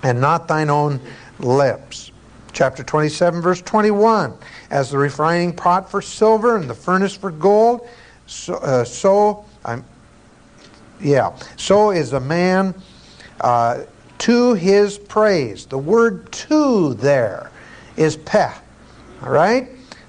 [0.04, 1.02] and not thine own
[1.40, 2.12] lips.
[2.54, 4.38] Chapter 27, verse 21.
[4.70, 7.90] As the refining pot for silver and the furnace for gold,
[8.28, 9.84] so, uh, so I'm,
[11.02, 12.76] yeah, so is a man
[13.42, 13.82] uh,
[14.20, 15.66] to his praise.
[15.66, 17.50] The word to there
[17.96, 18.54] is peh.
[19.24, 19.68] All right?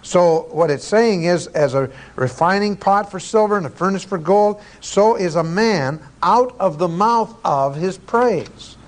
[0.08, 4.16] So what it's saying is, as a refining pot for silver and a furnace for
[4.16, 8.78] gold, so is a man out of the mouth of his praise.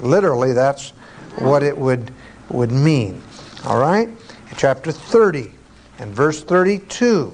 [0.00, 0.90] Literally, that's
[1.38, 2.12] what it would
[2.48, 3.22] would mean.
[3.66, 4.08] All right?
[4.56, 5.52] chapter 30
[6.00, 7.30] and verse 32.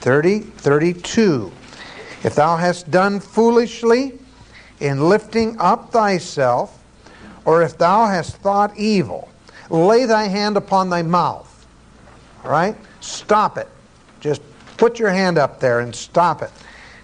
[0.00, 1.52] 30, 32.
[2.24, 4.18] If thou hast done foolishly
[4.80, 6.82] in lifting up thyself,
[7.44, 9.28] or if thou hast thought evil,
[9.70, 11.47] lay thy hand upon thy mouth
[12.44, 12.76] all right?
[13.00, 13.68] Stop it.
[14.20, 14.42] Just
[14.76, 16.50] put your hand up there and stop it.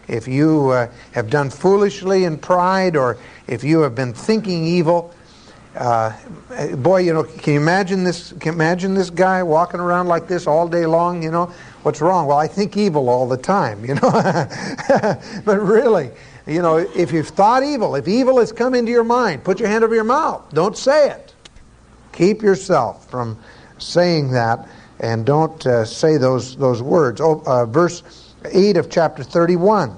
[0.08, 3.16] If you uh, have done foolishly in pride or
[3.46, 5.14] if you have been thinking evil,
[5.76, 6.12] uh,
[6.76, 8.32] boy, you know, can you imagine this?
[8.32, 11.22] Can you imagine this guy walking around like this all day long?
[11.22, 11.46] You know,
[11.82, 12.26] what's wrong?
[12.26, 13.84] Well, I think evil all the time.
[13.84, 14.10] You know,
[15.44, 16.10] but really,
[16.46, 19.68] you know, if you've thought evil, if evil has come into your mind, put your
[19.68, 20.48] hand over your mouth.
[20.52, 21.34] Don't say it.
[22.12, 23.36] Keep yourself from
[23.78, 24.68] saying that
[25.00, 27.20] and don't uh, say those, those words.
[27.20, 28.02] Oh, uh, verse
[28.44, 29.96] 8 of chapter 31.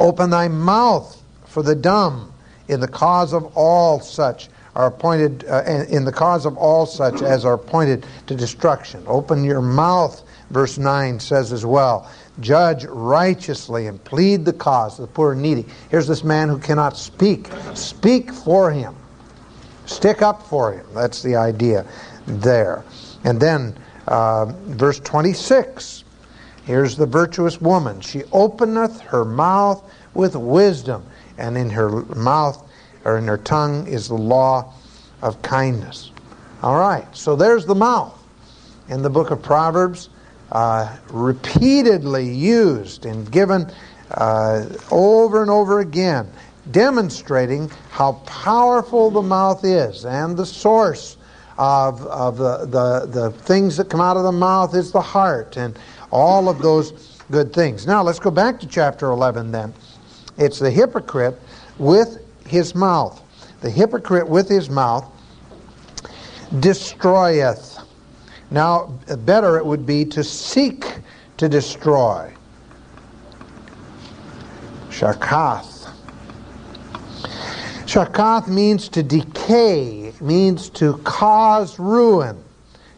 [0.00, 2.32] Open thy mouth for the dumb
[2.68, 7.20] in the cause of all such are appointed uh, in the cause of all such
[7.20, 9.04] as are appointed to destruction.
[9.06, 12.10] Open your mouth, verse 9 says as well.
[12.40, 15.66] Judge righteously and plead the cause of the poor and needy.
[15.90, 17.48] Here's this man who cannot speak.
[17.74, 18.96] Speak for him.
[19.84, 20.86] Stick up for him.
[20.94, 21.86] That's the idea
[22.26, 22.84] there.
[23.24, 23.76] And then
[24.08, 26.04] uh, verse 26.
[26.64, 28.00] Here's the virtuous woman.
[28.00, 29.82] She openeth her mouth
[30.14, 31.04] with wisdom,
[31.38, 32.68] and in her mouth
[33.04, 34.72] or in her tongue is the law
[35.22, 36.12] of kindness.
[36.62, 38.16] All right, so there's the mouth
[38.88, 40.10] in the book of Proverbs,
[40.52, 43.70] uh, repeatedly used and given
[44.12, 46.30] uh, over and over again,
[46.70, 51.16] demonstrating how powerful the mouth is and the source
[51.58, 55.56] of, of the, the, the things that come out of the mouth is the heart
[55.56, 55.78] and
[56.10, 57.86] all of those good things.
[57.86, 59.72] Now let's go back to chapter 11 then.
[60.38, 61.38] It's the hypocrite
[61.78, 63.22] with his mouth.
[63.60, 65.06] The hypocrite with his mouth
[66.60, 67.78] destroyeth.
[68.50, 70.84] Now, better it would be to seek
[71.38, 72.34] to destroy.
[74.90, 75.90] Shakath.
[77.86, 82.42] Shakath means to decay, means to cause ruin.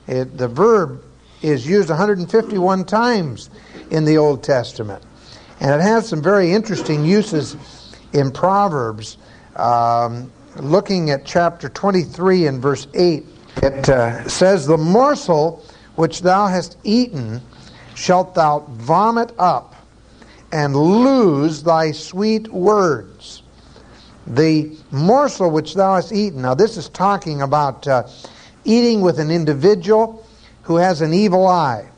[0.07, 1.03] It, the verb
[1.43, 3.51] is used 151 times
[3.91, 5.03] in the Old Testament.
[5.61, 7.57] And it has some very interesting uses
[8.13, 9.19] in Proverbs.
[9.57, 13.25] Um, looking at chapter 23 and verse 8,
[13.63, 15.65] it uh, says, The morsel
[15.97, 17.41] which thou hast eaten
[17.95, 19.75] shalt thou vomit up
[20.53, 23.44] and lose thy sweet words.
[24.27, 26.43] The morsel which thou hast eaten.
[26.43, 28.09] Now, this is talking about uh,
[28.65, 30.27] eating with an individual
[30.63, 31.89] who has an evil eye.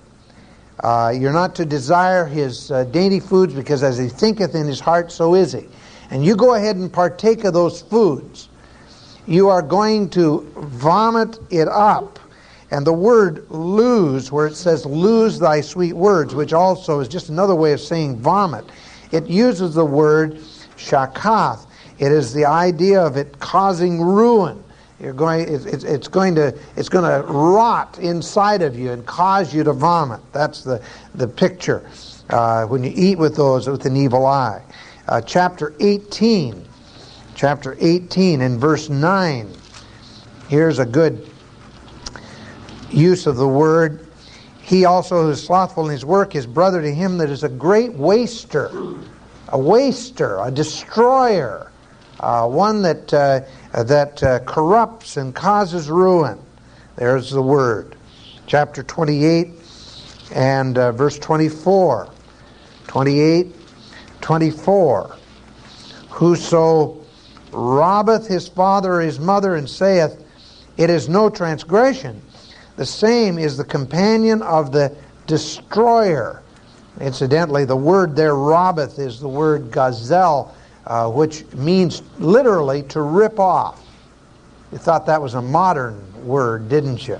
[0.80, 4.80] Uh, you're not to desire his uh, dainty foods because as he thinketh in his
[4.80, 5.66] heart, so is he
[6.10, 8.48] and you go ahead and partake of those foods,
[9.26, 12.18] you are going to vomit it up.
[12.70, 17.28] And the word lose, where it says lose thy sweet words, which also is just
[17.28, 18.64] another way of saying vomit,
[19.12, 20.36] it uses the word
[20.76, 21.65] shakath.
[21.98, 24.62] It is the idea of it causing ruin.
[25.00, 29.54] You're going, it's, it's, going to, it's going to rot inside of you and cause
[29.54, 30.20] you to vomit.
[30.32, 30.82] That's the,
[31.14, 31.88] the picture
[32.30, 34.62] uh, when you eat with those with an evil eye
[35.08, 36.64] uh, chapter 18.
[37.34, 39.52] Chapter 18 in verse 9.
[40.48, 41.28] Here's a good
[42.90, 44.06] use of the word.
[44.62, 47.48] He also who is slothful in his work is brother to him that is a
[47.48, 48.70] great waster,
[49.48, 51.70] a waster, a destroyer,
[52.20, 53.40] uh, one that, uh,
[53.72, 56.38] that uh, corrupts and causes ruin.
[56.96, 57.96] There's the word.
[58.46, 59.48] Chapter 28
[60.34, 62.10] and uh, verse 24.
[62.86, 63.54] 28
[64.20, 65.16] 24
[66.10, 67.04] Whoso
[67.52, 70.24] robbeth his father or his mother and saith,
[70.76, 72.22] It is no transgression,
[72.76, 76.42] the same is the companion of the destroyer.
[77.00, 80.54] Incidentally, the word there, robbeth, is the word gazal,
[80.86, 83.82] uh, which means literally to rip off.
[84.72, 87.18] You thought that was a modern word, didn't you?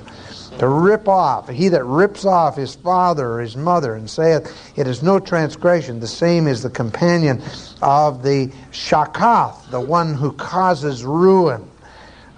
[0.58, 1.48] to rip off.
[1.48, 6.00] He that rips off his father or his mother and saith, It is no transgression,
[6.00, 7.42] the same is the companion
[7.82, 11.68] of the shakath, the one who causes ruin.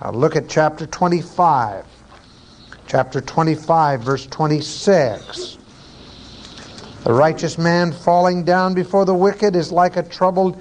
[0.02, 1.84] Uh, look at chapter 25.
[2.86, 5.58] Chapter 25, verse 26.
[7.04, 10.60] The righteous man falling down before the wicked is like a troubled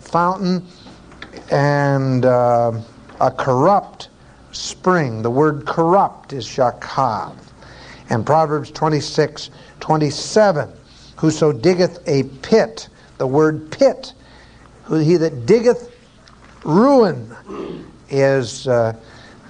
[0.00, 0.66] fountain
[1.50, 2.72] and uh,
[3.20, 4.08] a corrupt
[4.52, 5.22] spring.
[5.22, 7.36] The word corrupt is shakav.
[8.10, 10.70] And Proverbs 26, 27.
[11.16, 14.14] Whoso diggeth a pit, the word pit,
[14.88, 15.94] he that diggeth
[16.64, 17.34] ruin
[18.08, 18.94] is uh,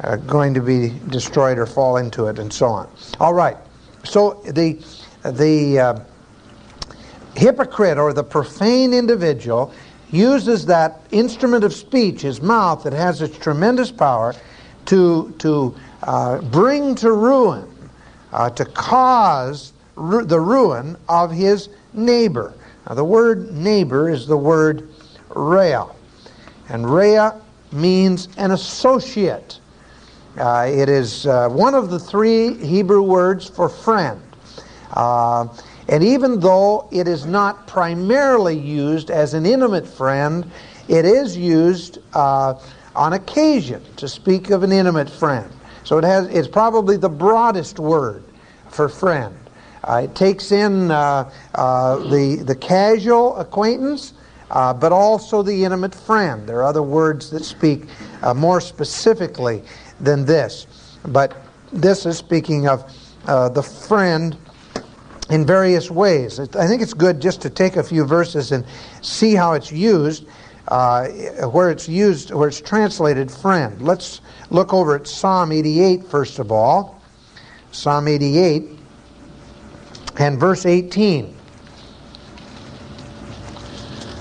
[0.03, 2.89] uh, going to be destroyed or fall into it, and so on.
[3.21, 3.57] All right.
[4.05, 4.83] So the
[5.25, 6.01] the uh,
[7.39, 9.73] hypocrite or the profane individual
[10.11, 14.35] uses that instrument of speech, his mouth, that has its tremendous power,
[14.87, 17.69] to, to uh, bring to ruin,
[18.33, 22.55] uh, to cause ru- the ruin of his neighbor.
[22.89, 24.89] Now, the word neighbor is the word
[25.35, 25.83] rea,
[26.71, 27.31] and rea
[27.71, 29.61] means an associate.
[30.39, 34.23] Uh, it is uh, one of the three Hebrew words for friend.
[35.89, 40.51] And even though it is not primarily used as an intimate friend,
[40.87, 42.55] it is used uh,
[42.95, 45.51] on occasion to speak of an intimate friend.
[45.85, 48.25] So it has, it's probably the broadest word
[48.69, 49.35] for friend.
[49.85, 54.13] Uh, it takes in uh, uh, the, the casual acquaintance
[54.51, 56.47] uh, but also the intimate friend.
[56.49, 57.85] There are other words that speak
[58.23, 59.63] uh, more specifically
[60.01, 60.67] than this.
[61.07, 61.37] But
[61.71, 62.91] this is speaking of
[63.27, 64.37] the friend
[65.31, 66.41] in various ways.
[66.41, 68.65] I think it's good just to take a few verses and
[69.03, 70.27] see how it's used,
[70.69, 71.09] uh,
[71.49, 73.81] where it's used, where it's translated friend.
[73.83, 74.21] Let's
[74.51, 77.03] look over at Psalm 88 first of all.
[77.71, 78.65] Psalm 88
[80.19, 81.35] and verse 18.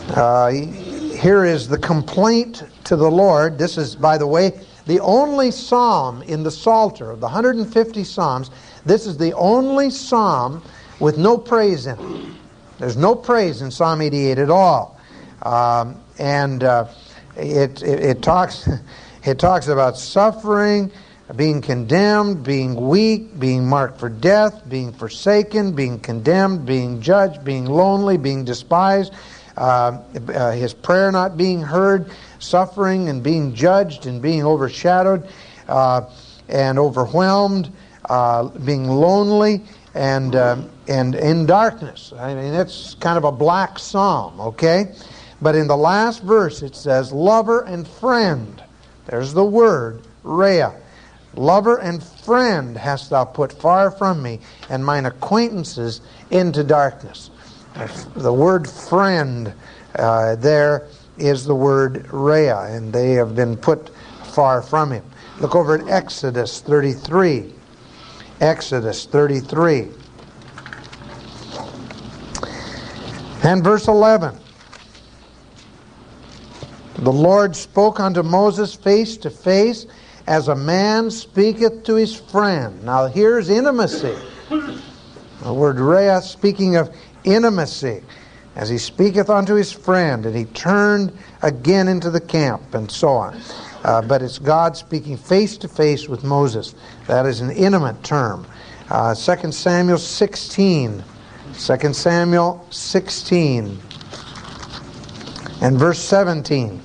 [0.09, 3.57] Uh, here is the complaint to the Lord.
[3.57, 8.51] This is, by the way, the only psalm in the Psalter of the 150 psalms.
[8.85, 10.63] This is the only psalm
[10.99, 12.25] with no praise in it.
[12.79, 14.99] There's no praise in Psalm 88 at all.
[15.41, 16.87] Um, and uh,
[17.35, 18.69] it, it, it, talks,
[19.23, 20.91] it talks about suffering,
[21.35, 27.65] being condemned, being weak, being marked for death, being forsaken, being condemned, being judged, being
[27.65, 29.13] lonely, being despised,
[29.57, 35.27] uh, uh, his prayer not being heard, suffering and being judged and being overshadowed
[35.67, 36.01] uh,
[36.47, 37.71] and overwhelmed,
[38.05, 40.57] uh, being lonely and uh,
[40.87, 42.13] and in darkness.
[42.17, 44.93] I mean, it's kind of a black psalm, okay?
[45.41, 48.61] But in the last verse it says, "Lover and friend."
[49.05, 50.67] There's the word, Rea.
[51.35, 57.29] Lover and friend hast thou put far from me, and mine acquaintances into darkness.
[58.15, 59.53] The word friend
[59.97, 63.89] uh, there is the word Rea, and they have been put
[64.25, 65.03] far from him.
[65.39, 67.53] Look over at Exodus 33.
[68.39, 69.87] Exodus 33.
[73.43, 74.37] And verse 11.
[76.99, 79.85] The Lord spoke unto Moses face to face
[80.25, 82.83] as a man speaketh to his friend.
[82.83, 84.17] Now here's intimacy.
[84.49, 88.01] The word Rea speaking of intimacy
[88.55, 93.09] as he speaketh unto his friend, and he turned again into the camp, and so
[93.09, 93.39] on.
[93.83, 96.73] Uh, but it's God speaking face to face with Moses.
[97.05, 98.47] That is an intimate term.
[98.89, 101.03] Uh, 2 Samuel 16.
[101.53, 103.79] 2 Samuel 16
[105.61, 106.81] and verse 17.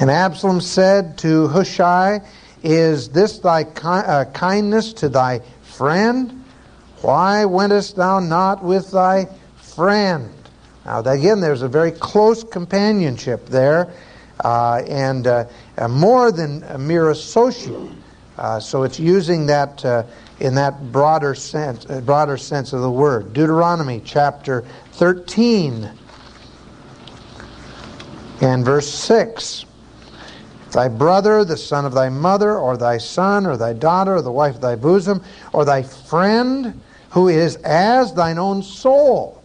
[0.00, 2.20] And Absalom said to Hushai,
[2.62, 6.44] Is this thy ki- uh, kindness to thy friend?
[7.00, 10.32] Why wentest thou not with thy friend?
[10.84, 13.92] Now, again, there's a very close companionship there,
[14.44, 15.46] uh, and uh,
[15.88, 17.90] more than a mere associate.
[18.36, 20.02] Uh, so it's using that uh,
[20.40, 23.32] in that broader sense, broader sense of the word.
[23.32, 25.90] Deuteronomy chapter 13
[28.40, 29.66] and verse 6
[30.72, 34.32] thy brother, the son of thy mother, or thy son, or thy daughter, or the
[34.32, 35.22] wife of thy bosom,
[35.52, 36.80] or thy friend,
[37.10, 39.40] who is as thine own soul.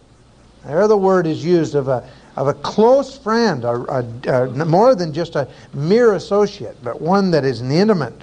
[0.66, 4.96] There the word is used of a, of a close friend, a, a, a more
[4.96, 8.14] than just a mere associate, but one that is an intimate.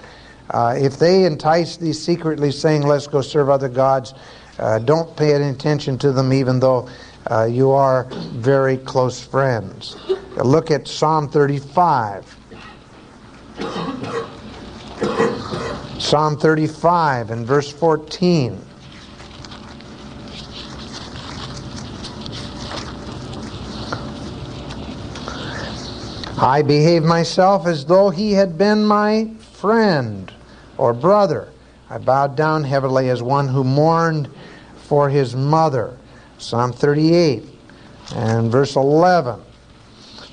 [0.50, 4.14] Uh, if they entice thee secretly, saying, Let's go serve other gods,
[4.58, 6.88] uh, don't pay any attention to them, even though
[7.30, 9.96] uh, you are very close friends.
[10.36, 12.36] Look at Psalm 35.
[15.98, 18.58] Psalm 35 and verse 14.
[26.40, 30.32] I behave myself as though he had been my friend
[30.78, 31.52] or brother.
[31.90, 34.30] I bowed down heavily as one who mourned
[34.76, 35.96] for his mother.
[36.38, 37.44] Psalm 38
[38.14, 39.40] and verse 11.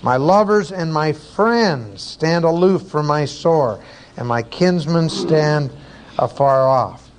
[0.01, 3.83] My lovers and my friends stand aloof from my sore,
[4.17, 5.71] and my kinsmen stand
[6.19, 7.09] afar off.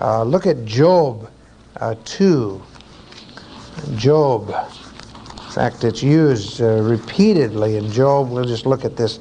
[0.00, 1.30] Uh, look at Job
[1.80, 2.62] uh, 2.
[3.96, 8.30] Job In fact, it's used uh, repeatedly in Job.
[8.30, 9.18] We'll just look at this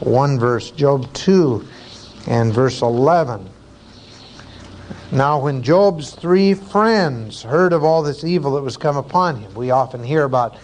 [0.00, 1.66] one verse, Job 2
[2.26, 3.48] and verse 11.
[5.10, 9.52] Now, when Job's three friends heard of all this evil that was come upon him,
[9.54, 10.56] we often hear about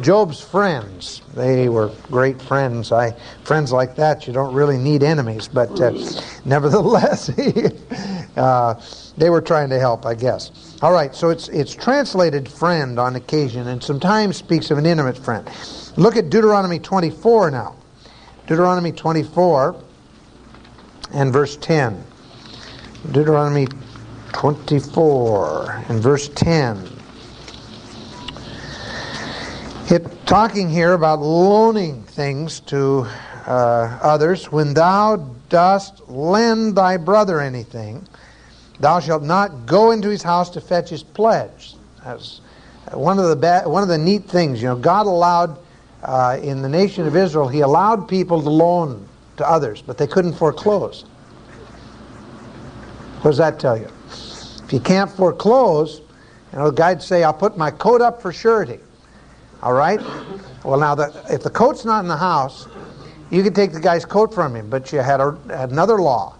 [0.00, 1.22] Job's friends.
[1.34, 2.92] They were great friends.
[2.92, 3.12] I
[3.44, 5.92] friends like that, you don't really need enemies, but uh,
[6.44, 7.30] nevertheless,
[8.36, 8.80] uh,
[9.16, 10.76] they were trying to help, I guess.
[10.82, 15.16] All right, so it's it's translated friend on occasion, and sometimes speaks of an intimate
[15.16, 15.48] friend.
[15.96, 17.74] Look at Deuteronomy 24 now.
[18.46, 19.82] Deuteronomy 24
[21.12, 22.04] and verse 10.
[23.10, 23.66] Deuteronomy
[24.32, 26.88] 24 and verse 10.
[29.88, 33.06] It talking here about loaning things to
[33.46, 34.50] uh, others.
[34.50, 35.16] When thou
[35.48, 38.06] dost lend thy brother anything,
[38.80, 41.76] thou shalt not go into his house to fetch his pledge.
[42.04, 42.40] That's
[42.92, 45.58] one of the ba- one of the neat things, you know, God allowed
[46.02, 50.06] uh, in the nation of Israel, He allowed people to loan to others, but they
[50.06, 51.04] couldn't foreclose.
[53.22, 53.88] What does that tell you?
[54.64, 56.00] If you can't foreclose,
[56.52, 58.80] you know, the guy'd say, "I'll put my coat up for surety."
[59.62, 60.00] All right.
[60.64, 62.66] Well, now that if the coat's not in the house,
[63.30, 66.36] you could take the guy's coat from him, but you had, a, had another law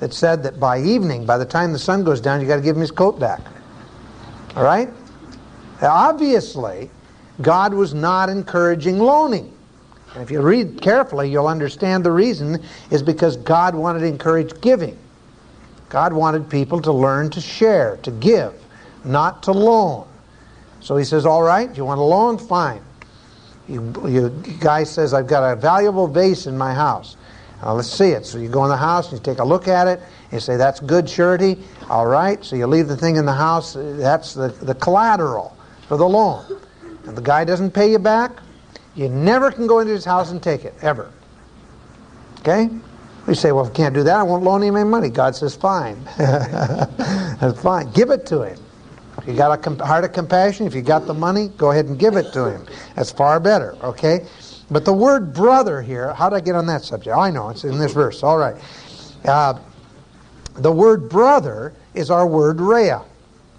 [0.00, 2.62] that said that by evening, by the time the sun goes down, you got to
[2.62, 3.40] give him his coat back.
[4.56, 4.88] All right?
[5.80, 6.90] Now, obviously,
[7.42, 9.53] God was not encouraging loaning.
[10.14, 14.60] And if you read carefully, you'll understand the reason is because God wanted to encourage
[14.60, 14.96] giving.
[15.88, 18.54] God wanted people to learn to share, to give,
[19.04, 20.06] not to loan.
[20.80, 22.38] So he says, All right, you want a loan?
[22.38, 22.82] Fine.
[23.68, 27.16] You, you guy says, I've got a valuable vase in my house.
[27.62, 28.26] Uh, let's see it.
[28.26, 30.00] So you go in the house and you take a look at it.
[30.30, 31.58] You say, That's good surety.
[31.88, 32.44] All right.
[32.44, 33.74] So you leave the thing in the house.
[33.74, 35.56] That's the, the collateral
[35.88, 36.44] for the loan.
[37.06, 38.32] And the guy doesn't pay you back.
[38.94, 41.10] You never can go into his house and take it, ever.
[42.40, 42.68] Okay?
[43.26, 45.08] We say, well, if I can't do that, I won't loan him any money.
[45.08, 46.02] God says, fine.
[46.18, 47.90] That's fine.
[47.92, 48.58] Give it to him.
[49.18, 51.98] If you got a heart of compassion, if you got the money, go ahead and
[51.98, 52.66] give it to him.
[52.96, 54.26] That's far better, okay?
[54.70, 57.16] But the word brother here, how did I get on that subject?
[57.16, 58.22] Oh, I know, it's in this verse.
[58.22, 58.56] All right.
[59.24, 59.58] Uh,
[60.56, 62.96] the word brother is our word rea.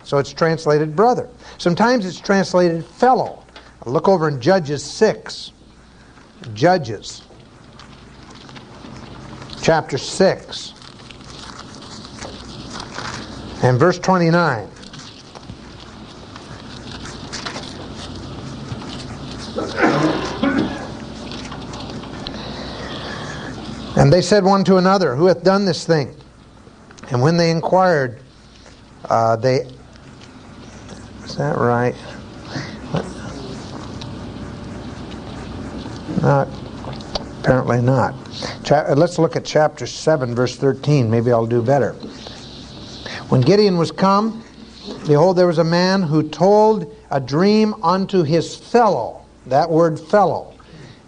[0.03, 1.29] So it's translated brother.
[1.57, 3.44] Sometimes it's translated fellow.
[3.86, 5.51] Look over in Judges 6.
[6.53, 7.21] Judges
[9.65, 10.73] chapter 6
[13.63, 14.69] and verse 29.
[23.97, 26.15] And they said one to another, Who hath done this thing?
[27.09, 28.19] And when they inquired,
[29.09, 29.67] uh, they.
[31.23, 31.95] Is that right?
[36.26, 36.47] Not.
[37.41, 38.15] Apparently not.
[38.63, 41.07] Cha- uh, let's look at chapter 7, verse 13.
[41.07, 41.91] Maybe I'll do better.
[43.30, 44.43] When Gideon was come,
[45.05, 49.23] behold, there was a man who told a dream unto his fellow.
[49.45, 50.55] That word fellow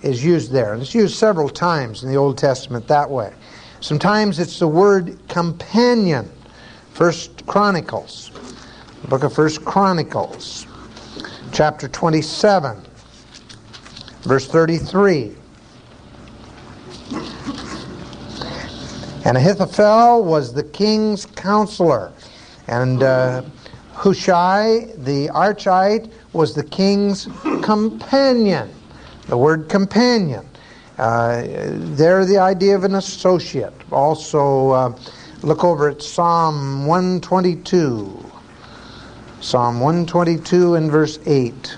[0.04, 0.74] is used there.
[0.74, 3.34] And it's used several times in the Old Testament that way.
[3.80, 6.30] Sometimes it's the word companion.
[6.94, 8.30] First Chronicles,
[9.10, 10.68] book of First Chronicles,
[11.52, 12.84] chapter 27,
[14.24, 15.36] verse 33.
[19.26, 22.14] And Ahithophel was the king's counselor,
[22.68, 23.44] and uh,
[23.94, 27.28] Hushai the Archite was the king's
[27.62, 28.70] companion.
[29.28, 30.46] The word companion.
[30.98, 33.74] Uh, there, the idea of an associate.
[33.92, 34.98] Also, uh,
[35.42, 38.32] look over at Psalm 122.
[39.42, 41.78] Psalm 122 and verse 8.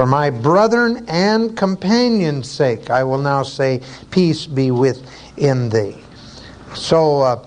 [0.00, 5.98] For my brethren and companions' sake, I will now say, Peace be within thee.
[6.74, 7.46] So, uh,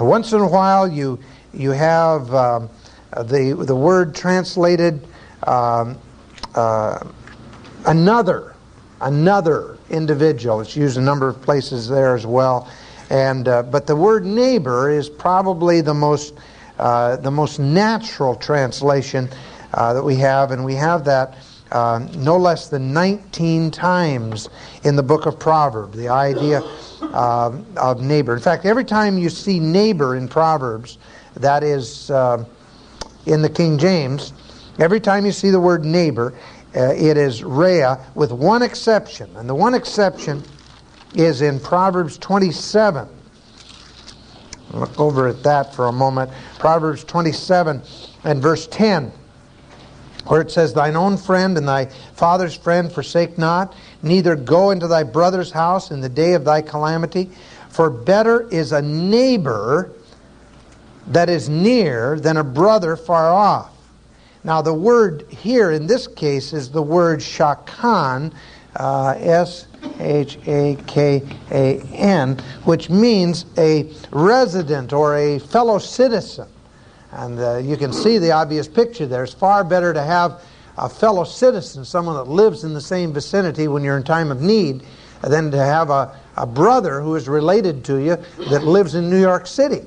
[0.00, 1.20] once in a while, you,
[1.54, 2.34] you have.
[2.34, 2.66] Uh,
[3.12, 5.06] the, the word translated
[5.44, 5.96] um,
[6.56, 6.98] uh,
[7.86, 8.56] another,
[9.00, 10.62] another individual.
[10.62, 12.68] It's used a number of places there as well.
[13.08, 16.34] And, uh, but the word neighbor is probably the most,
[16.80, 19.28] uh, the most natural translation
[19.74, 21.36] uh, that we have, and we have that
[21.72, 24.48] uh, no less than 19 times
[24.84, 26.62] in the book of Proverbs, the idea
[27.02, 28.34] of neighbor.
[28.34, 30.98] In fact, every time you see neighbor in Proverbs,
[31.34, 32.10] that is
[33.26, 34.32] in the King James,
[34.78, 36.34] every time you see the word neighbor,
[36.74, 39.34] uh, it is rea, with one exception.
[39.36, 40.42] And the one exception
[41.14, 43.06] is in Proverbs 27.
[44.72, 46.30] Look over at that for a moment.
[46.58, 47.82] Proverbs 27
[48.24, 49.12] and verse 10,
[50.26, 54.86] where it says, Thine own friend and thy father's friend forsake not, neither go into
[54.86, 57.30] thy brother's house in the day of thy calamity.
[57.68, 59.92] For better is a neighbor
[61.08, 63.70] that is near than a brother far off.
[64.44, 68.32] Now, the word here in this case is the word shakan,
[68.76, 69.66] uh, S
[70.00, 76.48] H A K A N, which means a resident or a fellow citizen.
[77.12, 79.24] And uh, you can see the obvious picture there.
[79.24, 80.42] It's far better to have
[80.78, 84.40] a fellow citizen, someone that lives in the same vicinity when you're in time of
[84.40, 84.82] need,
[85.22, 88.16] than to have a, a brother who is related to you
[88.48, 89.82] that lives in New York City.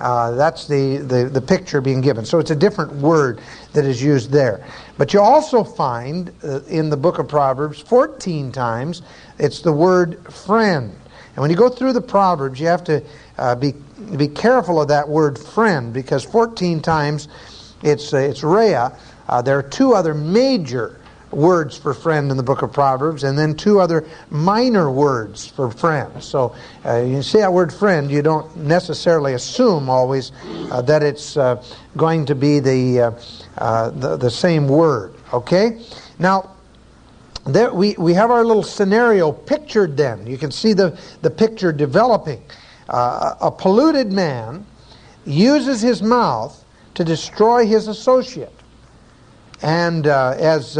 [0.00, 2.24] Uh, that's the, the, the, picture being given.
[2.24, 3.40] So it's a different word
[3.74, 4.66] that is used there.
[4.98, 9.02] But you also find uh, in the book of Proverbs 14 times
[9.38, 10.92] it's the word friend.
[11.34, 13.04] And when you go through the Proverbs, you have to
[13.38, 13.74] uh, be,
[14.16, 17.28] be careful of that word friend because 14 times
[17.82, 18.88] it's, uh, it's Rea.
[19.28, 21.00] Uh, there are two other major
[21.34, 25.70] words for friend in the book of Proverbs, and then two other minor words for
[25.70, 26.22] friend.
[26.22, 30.32] So uh, you see that word friend, you don't necessarily assume always
[30.70, 31.62] uh, that it's uh,
[31.96, 33.10] going to be the, uh,
[33.58, 35.14] uh, the, the same word.
[35.32, 35.82] Okay?
[36.18, 36.50] Now,
[37.46, 40.26] there we, we have our little scenario pictured then.
[40.26, 42.42] You can see the, the picture developing.
[42.88, 44.66] Uh, a polluted man
[45.24, 46.64] uses his mouth
[46.94, 48.52] to destroy his associate.
[49.62, 50.76] And as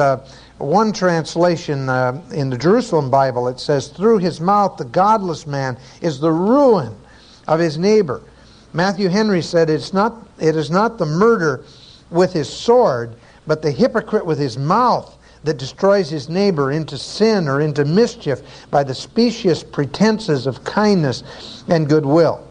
[0.59, 5.77] one translation uh, in the Jerusalem Bible, it says, Through his mouth, the godless man
[6.01, 6.97] is the ruin
[7.49, 8.23] of his neighbor.
[8.73, 11.65] Matthew Henry said, It's not, It is not the murder
[12.11, 13.15] with his sword,
[13.47, 18.41] but the hypocrite with his mouth that destroys his neighbor into sin or into mischief
[18.71, 22.47] by the specious pretenses of kindness and goodwill.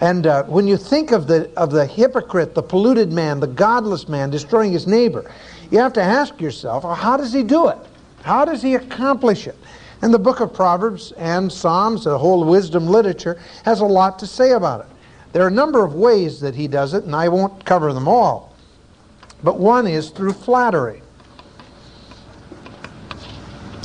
[0.00, 4.08] And uh, when you think of the, of the hypocrite, the polluted man, the godless
[4.08, 5.30] man destroying his neighbor,
[5.70, 7.78] you have to ask yourself, well, how does he do it?
[8.22, 9.56] How does he accomplish it?
[10.00, 14.26] And the book of Proverbs and Psalms, the whole wisdom literature, has a lot to
[14.26, 14.86] say about it.
[15.32, 18.06] There are a number of ways that he does it, and I won't cover them
[18.06, 18.54] all.
[19.42, 21.02] But one is through flattery.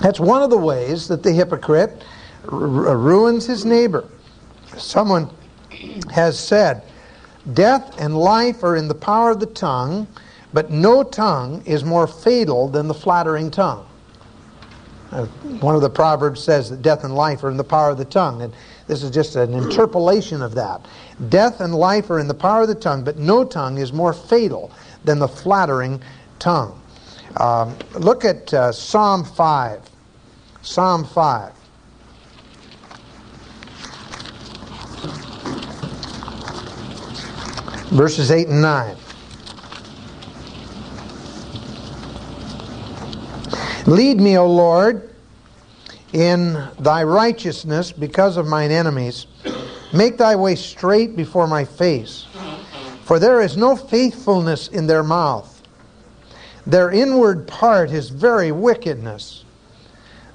[0.04, 2.04] That's one of the ways that the hypocrite
[2.43, 4.04] ruins his neighbor.
[4.78, 5.30] Someone
[6.12, 6.84] has said,
[7.54, 10.06] Death and life are in the power of the tongue,
[10.51, 13.86] but no tongue is more fatal than the flattering tongue.
[15.12, 15.26] Uh,
[15.62, 18.04] one of the Proverbs says that death and life are in the power of the
[18.04, 18.54] tongue, and
[18.88, 20.86] this is just an interpolation of that.
[21.30, 24.12] Death and life are in the power of the tongue, but no tongue is more
[24.12, 24.70] fatal
[25.06, 26.01] than the flattering
[26.39, 26.78] tongue.
[27.38, 29.92] Um, look at uh, Psalm 5.
[30.64, 31.51] Psalm 5.
[37.91, 38.95] Verses 8 and 9.
[43.86, 45.14] Lead me, O Lord,
[46.14, 49.28] in thy righteousness because of mine enemies.
[49.93, 52.26] Make thy way straight before my face.
[53.03, 55.61] For there is no faithfulness in their mouth.
[56.66, 59.43] Their inward part is very wickedness.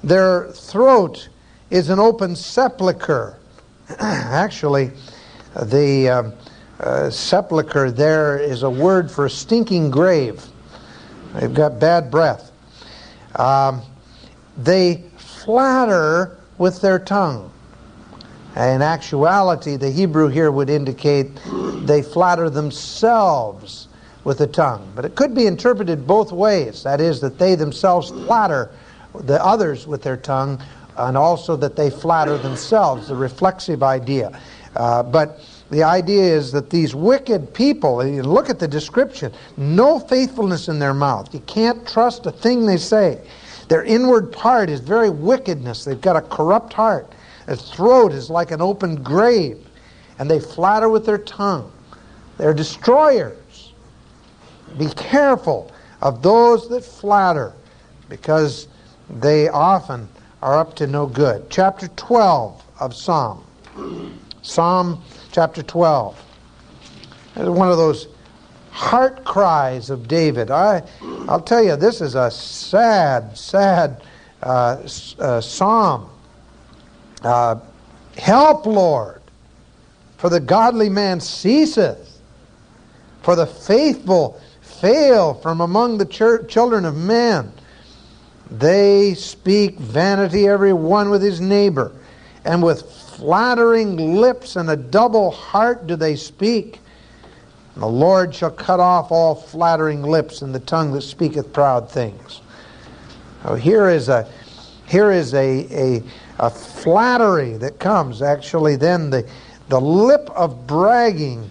[0.03, 1.29] Their throat
[1.69, 3.37] is an open sepulchre.
[3.99, 4.91] Actually,
[5.63, 6.31] the uh,
[6.79, 10.43] uh, sepulchre there is a word for stinking grave.
[11.33, 12.51] They've got bad breath.
[13.35, 13.81] Um,
[14.57, 17.51] they flatter with their tongue.
[18.55, 21.27] In actuality, the Hebrew here would indicate
[21.83, 23.87] they flatter themselves
[24.23, 24.91] with the tongue.
[24.95, 26.83] But it could be interpreted both ways.
[26.83, 28.71] That is, that they themselves flatter
[29.13, 30.61] the others with their tongue,
[30.97, 34.39] and also that they flatter themselves, the reflexive idea.
[34.75, 35.41] Uh, but
[35.71, 40.93] the idea is that these wicked people, look at the description, no faithfulness in their
[40.93, 41.33] mouth.
[41.33, 43.21] You can't trust a thing they say.
[43.67, 45.85] Their inward part is very wickedness.
[45.85, 47.13] They've got a corrupt heart.
[47.45, 49.63] Their throat is like an open grave.
[50.17, 51.71] And they flatter with their tongue.
[52.37, 53.73] They're destroyers.
[54.77, 57.53] Be careful of those that flatter
[58.07, 58.67] because
[59.09, 60.07] they often
[60.41, 61.49] are up to no good.
[61.49, 63.43] Chapter 12 of Psalm.
[64.41, 65.01] Psalm
[65.31, 66.23] chapter 12.
[67.35, 68.07] It's one of those
[68.71, 70.51] heart cries of David.
[70.51, 70.83] I,
[71.27, 74.03] I'll tell you, this is a sad, sad
[74.43, 74.87] uh,
[75.19, 76.09] uh, psalm.
[77.23, 77.59] Uh,
[78.17, 79.21] Help, Lord,
[80.17, 82.21] for the godly man ceaseth,
[83.21, 87.51] for the faithful fail from among the ch- children of men.
[88.51, 91.91] They speak vanity every one with his neighbor,
[92.45, 96.79] and with flattering lips and a double heart do they speak.
[97.73, 101.91] And the Lord shall cut off all flattering lips and the tongue that speaketh proud
[101.91, 102.41] things.
[103.43, 104.27] So here is a
[104.87, 106.03] here is a, a,
[106.39, 108.21] a flattery that comes.
[108.21, 109.29] Actually, then the
[109.69, 111.49] the lip of bragging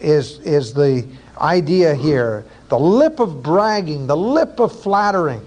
[0.00, 1.06] is is the
[1.38, 2.44] idea here.
[2.68, 5.46] The lip of bragging, the lip of flattering.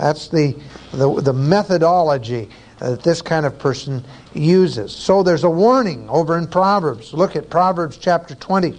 [0.00, 0.56] That's the
[0.92, 2.48] the, the methodology
[2.78, 4.94] that this kind of person uses.
[4.94, 7.12] So there's a warning over in Proverbs.
[7.12, 8.78] Look at Proverbs chapter 20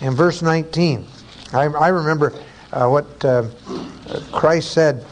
[0.00, 1.06] and verse 19.
[1.52, 2.34] I, I remember
[2.72, 3.48] uh, what uh,
[4.32, 5.06] Christ said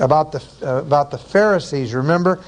[0.00, 1.94] about the, uh, about the Pharisees.
[1.94, 2.40] Remember?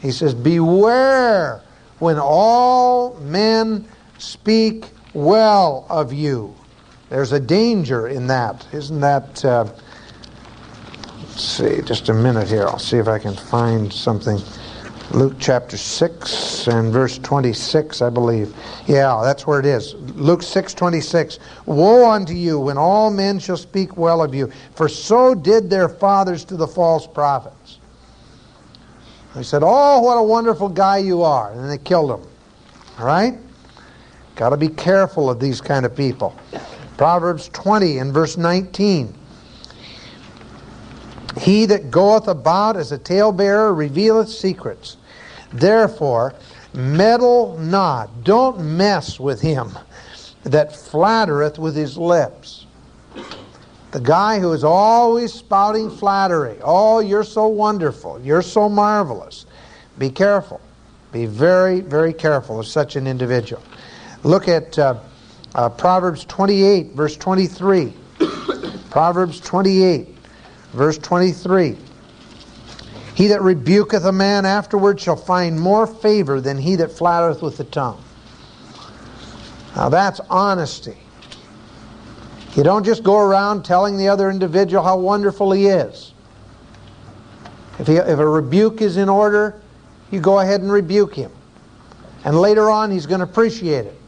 [0.00, 1.62] He says, Beware
[2.00, 3.86] when all men
[4.18, 6.54] speak well of you.
[7.10, 8.66] There's a danger in that.
[8.72, 9.44] Isn't that.
[11.42, 12.68] Let's see, just a minute here.
[12.68, 14.38] I'll see if I can find something
[15.10, 18.54] Luke chapter 6 and verse 26, I believe.
[18.86, 19.94] Yeah, that's where it is.
[20.14, 21.40] Luke 6 26.
[21.66, 25.88] Woe unto you when all men shall speak well of you, for so did their
[25.88, 27.80] fathers to the false prophets.
[29.34, 31.50] They said, Oh, what a wonderful guy you are.
[31.50, 32.30] And they killed him.
[33.00, 33.36] All right?
[34.36, 36.38] Got to be careful of these kind of people.
[36.96, 39.18] Proverbs 20 and verse 19.
[41.38, 44.96] He that goeth about as a talebearer revealeth secrets.
[45.52, 46.34] Therefore,
[46.74, 48.24] meddle not.
[48.24, 49.78] Don't mess with him
[50.44, 52.66] that flattereth with his lips.
[53.92, 56.56] The guy who is always spouting flattery.
[56.62, 58.20] Oh, you're so wonderful.
[58.22, 59.46] You're so marvelous.
[59.98, 60.60] Be careful.
[61.12, 63.62] Be very, very careful of such an individual.
[64.24, 64.98] Look at uh,
[65.54, 67.92] uh, Proverbs 28, verse 23.
[68.90, 70.11] Proverbs 28,
[70.72, 71.76] verse 23.
[73.14, 77.56] He that rebuketh a man afterward shall find more favor than he that flattereth with
[77.56, 78.02] the tongue.
[79.76, 80.96] Now that's honesty.
[82.56, 86.12] You don't just go around telling the other individual how wonderful he is.
[87.78, 89.60] If, he, if a rebuke is in order,
[90.10, 91.32] you go ahead and rebuke him.
[92.24, 93.98] And later on, he's going to appreciate it.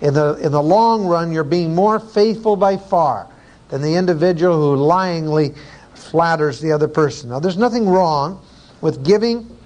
[0.00, 3.28] In the, in the long run, you're being more faithful by far
[3.68, 5.56] than the individual who lyingly
[6.00, 7.30] flatters the other person.
[7.30, 8.44] Now, there's nothing wrong
[8.80, 9.56] with giving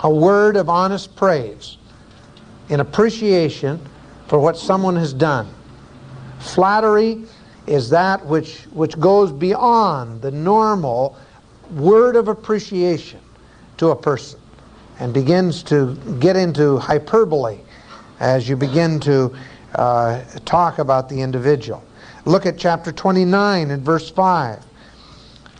[0.00, 1.76] a word of honest praise
[2.68, 3.80] in appreciation
[4.28, 5.48] for what someone has done.
[6.38, 7.24] Flattery
[7.66, 11.16] is that which, which goes beyond the normal
[11.72, 13.20] word of appreciation
[13.78, 14.40] to a person
[14.98, 17.58] and begins to get into hyperbole
[18.20, 19.36] as you begin to
[19.74, 21.82] uh, talk about the individual.
[22.24, 24.65] Look at chapter 29 and verse 5.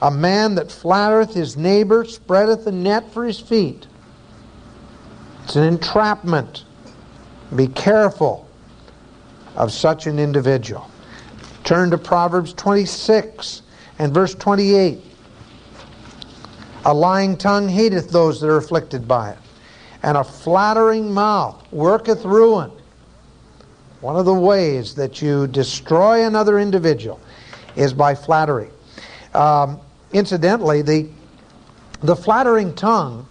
[0.02, 3.86] A man that flattereth his neighbor spreadeth a net for his feet.
[5.44, 6.64] It's an entrapment.
[7.54, 8.46] Be careful
[9.54, 10.90] of such an individual.
[11.64, 13.62] Turn to Proverbs 26
[13.98, 15.00] and verse 28.
[16.84, 19.38] A lying tongue hateth those that are afflicted by it,
[20.02, 22.70] and a flattering mouth worketh ruin.
[24.00, 27.18] One of the ways that you destroy another individual
[27.74, 28.68] is by flattery.
[29.34, 29.80] Um,
[30.16, 31.06] Incidentally, the,
[32.00, 33.26] the flattering tongue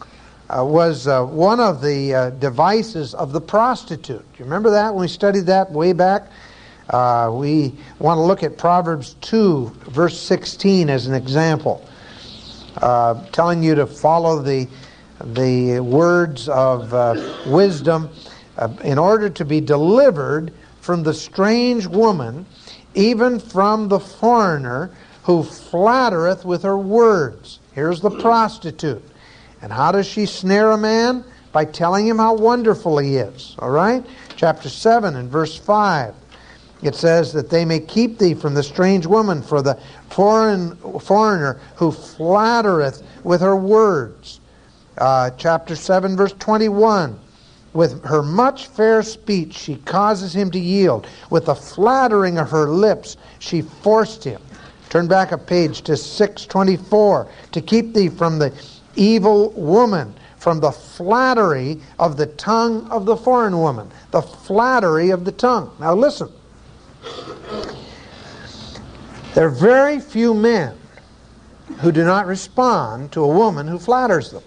[0.47, 4.23] uh, was uh, one of the uh, devices of the prostitute.
[4.37, 6.27] You remember that when we studied that way back?
[6.87, 11.83] Uh, we want to look at Proverbs 2, verse 16, as an example,
[12.77, 14.67] uh, telling you to follow the,
[15.33, 17.15] the words of uh,
[17.47, 18.11] wisdom
[18.83, 22.45] in order to be delivered from the strange woman,
[22.93, 24.95] even from the foreigner
[25.25, 27.59] who flattereth with her words.
[27.73, 29.03] Here's the prostitute.
[29.61, 31.25] And how does she snare a man?
[31.51, 33.55] By telling him how wonderful he is.
[33.57, 34.05] All right?
[34.35, 36.13] Chapter 7 and verse 5.
[36.83, 39.79] It says that they may keep thee from the strange woman, for the
[40.11, 44.39] foreign foreigner who flattereth with her words.
[44.99, 47.19] Uh, chapter 7, verse 21.
[47.73, 51.07] With her much fair speech she causes him to yield.
[51.31, 54.41] With the flattering of her lips she forced him.
[54.89, 57.27] Turn back a page to 624.
[57.51, 58.53] To keep thee from the
[58.95, 63.89] evil woman, from the flattery of the tongue of the foreign woman.
[64.11, 65.75] The flattery of the tongue.
[65.79, 66.29] Now listen.
[69.33, 70.77] There are very few men
[71.79, 74.43] who do not respond to a woman who flatters them.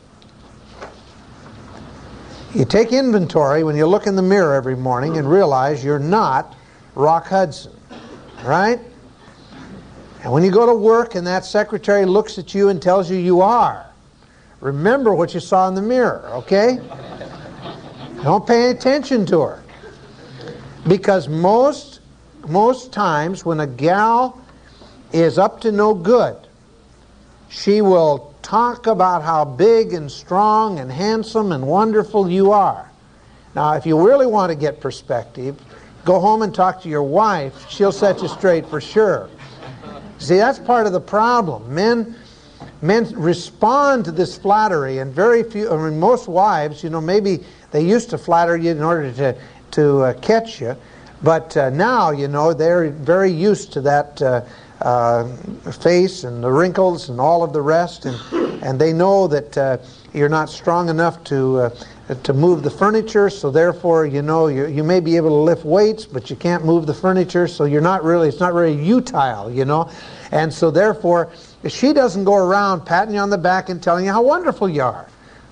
[2.54, 6.56] You take inventory when you look in the mirror every morning and realize you're not
[6.94, 7.78] Rock Hudson,
[8.42, 8.80] right?
[10.22, 13.16] And when you go to work and that secretary looks at you and tells you
[13.16, 13.86] you are,
[14.60, 16.80] remember what you saw in the mirror, okay?
[18.22, 19.62] Don't pay attention to her.
[20.86, 22.00] Because most
[22.46, 24.40] most times when a gal
[25.12, 26.36] is up to no good,
[27.48, 32.90] she will talk about how big and strong and handsome and wonderful you are.
[33.54, 35.60] Now, if you really want to get perspective,
[36.04, 37.68] go home and talk to your wife.
[37.68, 39.28] She'll set you straight for sure.
[40.18, 41.72] See, that's part of the problem.
[41.72, 42.16] Men,
[42.82, 47.44] men respond to this flattery, and very few, I mean, most wives, you know, maybe
[47.70, 49.36] they used to flatter you in order to,
[49.72, 50.76] to uh, catch you,
[51.22, 54.44] but uh, now, you know, they're very used to that uh,
[54.80, 55.26] uh
[55.72, 58.16] face and the wrinkles and all of the rest, and,
[58.62, 59.76] and they know that uh,
[60.12, 61.70] you're not strong enough to uh,
[62.22, 65.64] to move the furniture, so therefore, you know, you, you may be able to lift
[65.64, 69.50] weights, but you can't move the furniture, so you're not really, it's not very utile,
[69.52, 69.90] you know.
[70.32, 71.30] And so therefore,
[71.68, 74.82] she doesn't go around patting you on the back and telling you how wonderful you
[74.82, 75.06] are.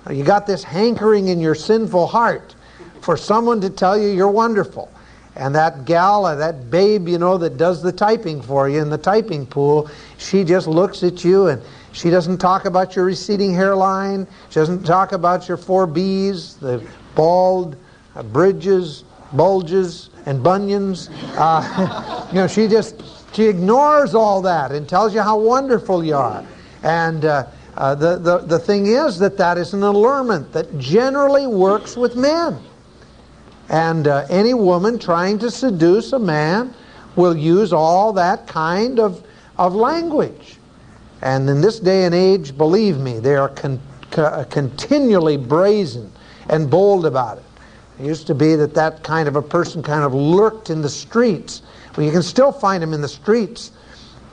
[0.09, 2.55] You got this hankering in your sinful heart
[3.01, 4.91] for someone to tell you you're wonderful.
[5.35, 8.97] And that gal, that babe, you know, that does the typing for you in the
[8.97, 11.61] typing pool, she just looks at you and
[11.97, 14.27] she doesn't talk about your receding hairline.
[14.49, 17.75] She doesn't talk about your four B's, the bald,
[18.15, 21.09] uh, bridges, bulges, and bunions.
[21.35, 23.01] Uh, you know, she just,
[23.33, 26.45] she ignores all that and tells you how wonderful you are.
[26.83, 31.47] And uh, uh, the, the, the thing is that that is an allurement that generally
[31.47, 32.59] works with men.
[33.69, 36.75] And uh, any woman trying to seduce a man
[37.15, 39.25] will use all that kind of,
[39.57, 40.57] of language.
[41.21, 43.79] And in this day and age, believe me, they are con-
[44.11, 46.11] co- continually brazen
[46.49, 47.43] and bold about it.
[47.99, 50.89] It used to be that that kind of a person kind of lurked in the
[50.89, 51.63] streets.
[51.95, 53.71] Well, you can still find them in the streets.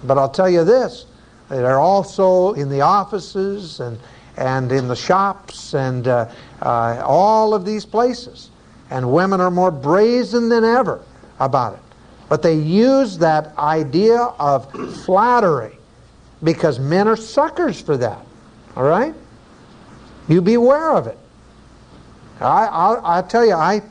[0.04, 1.06] But I'll tell you this
[1.48, 3.98] they're also in the offices and,
[4.36, 6.30] and in the shops and uh,
[6.60, 8.50] uh, all of these places.
[8.90, 11.00] And women are more brazen than ever
[11.40, 11.80] about it.
[12.28, 14.70] But they use that idea of
[15.04, 15.78] flattery
[16.44, 18.24] because men are suckers for that.
[18.76, 19.14] All right?
[20.28, 21.18] You beware of it.
[22.40, 23.82] I, I'll, I'll tell you, I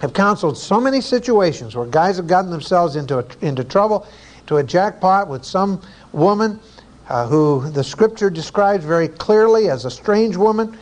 [0.00, 4.06] have counseled so many situations where guys have gotten themselves into, a, into trouble,
[4.46, 5.80] to a jackpot with some
[6.12, 6.60] woman
[7.08, 10.76] uh, who the scripture describes very clearly as a strange woman.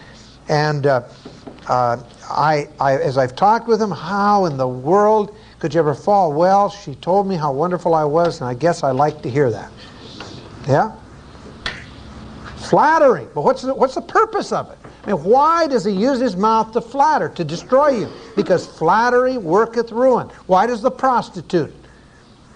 [0.49, 1.03] And uh,
[1.69, 5.95] uh, I, I, as I've talked with them, how in the world could you ever
[5.95, 6.33] fall?
[6.33, 9.51] Well, she told me how wonderful I was, and I guess I like to hear
[9.51, 9.71] that.
[10.67, 10.93] Yeah?
[12.57, 13.29] Flattering.
[13.35, 14.79] But what's the, what's the purpose of it?
[15.05, 18.09] I mean, why does he use his mouth to flatter, to destroy you?
[18.37, 20.29] Because flattery worketh ruin.
[20.47, 21.75] Why does the prostitute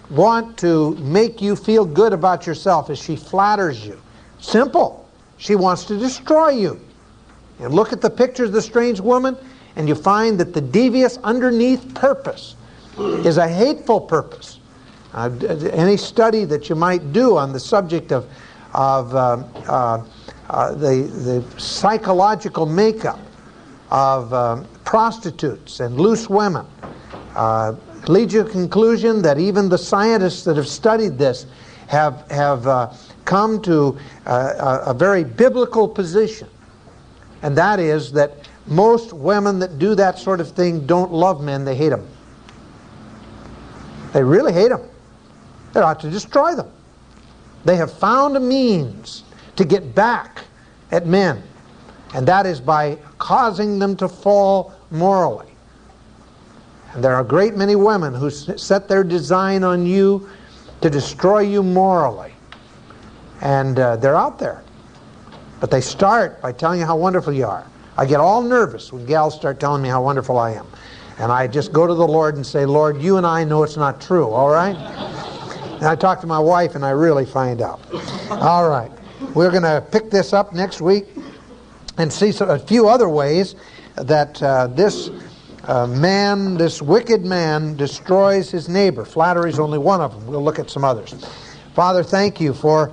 [0.09, 4.01] want to make you feel good about yourself as she flatters you?
[4.39, 5.07] Simple.
[5.37, 6.79] She wants to destroy you.
[7.59, 9.37] And look at the pictures of the strange woman,
[9.75, 12.55] and you find that the devious underneath purpose
[12.97, 14.58] is a hateful purpose.
[15.13, 15.29] Uh,
[15.71, 18.25] any study that you might do on the subject of,
[18.73, 20.05] of uh, uh,
[20.49, 23.19] uh the, the psychological makeup
[23.89, 26.65] of uh, prostitutes and loose women
[27.35, 27.73] uh,
[28.07, 31.45] leads you to conclusion that even the scientists that have studied this
[31.87, 32.95] have, have
[33.25, 36.47] come to a very biblical position
[37.41, 41.65] and that is that most women that do that sort of thing don't love men,
[41.65, 42.07] they hate them.
[44.13, 44.81] They really hate them.
[45.73, 46.71] They ought to destroy them.
[47.65, 49.23] They have found a means
[49.55, 50.43] to get back
[50.91, 51.43] at men,
[52.13, 55.51] and that is by causing them to fall morally.
[56.93, 60.27] And there are a great many women who set their design on you
[60.81, 62.33] to destroy you morally.
[63.41, 64.63] And uh, they're out there.
[65.59, 67.65] But they start by telling you how wonderful you are.
[67.97, 70.65] I get all nervous when gals start telling me how wonderful I am.
[71.19, 73.75] And I just go to the Lord and say, Lord, you and I know it's
[73.75, 74.75] not true, all right?
[75.79, 77.79] And I talk to my wife and I really find out.
[78.29, 78.91] All right.
[79.33, 81.05] We're going to pick this up next week
[81.97, 83.55] and see a few other ways
[83.95, 85.09] that uh, this
[85.63, 89.05] uh, man, this wicked man, destroys his neighbor.
[89.05, 90.27] Flattery is only one of them.
[90.27, 91.13] We'll look at some others.
[91.75, 92.91] Father, thank you for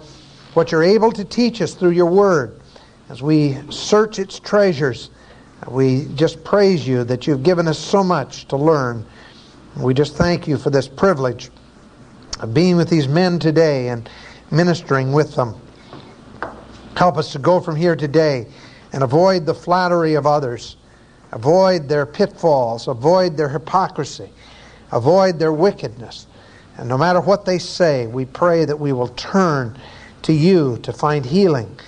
[0.55, 2.61] what you're able to teach us through your word
[3.09, 5.11] as we search its treasures.
[5.67, 9.05] We just praise you that you've given us so much to learn.
[9.77, 11.51] We just thank you for this privilege
[12.41, 14.09] of being with these men today and
[14.51, 15.55] ministering with them.
[16.97, 18.47] Help us to go from here today
[18.93, 20.77] and avoid the flattery of others,
[21.33, 24.31] avoid their pitfalls, avoid their hypocrisy,
[24.93, 26.27] avoid their wickedness.
[26.79, 29.79] And no matter what they say, we pray that we will turn
[30.23, 31.79] to you to find healing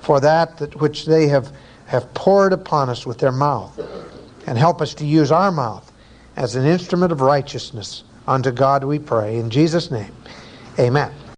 [0.00, 1.52] for that, that which they have,
[1.86, 3.78] have poured upon us with their mouth.
[4.46, 5.90] And help us to use our mouth
[6.36, 8.04] as an instrument of righteousness.
[8.26, 9.38] Unto God we pray.
[9.38, 10.12] In Jesus' name,
[10.78, 11.12] amen.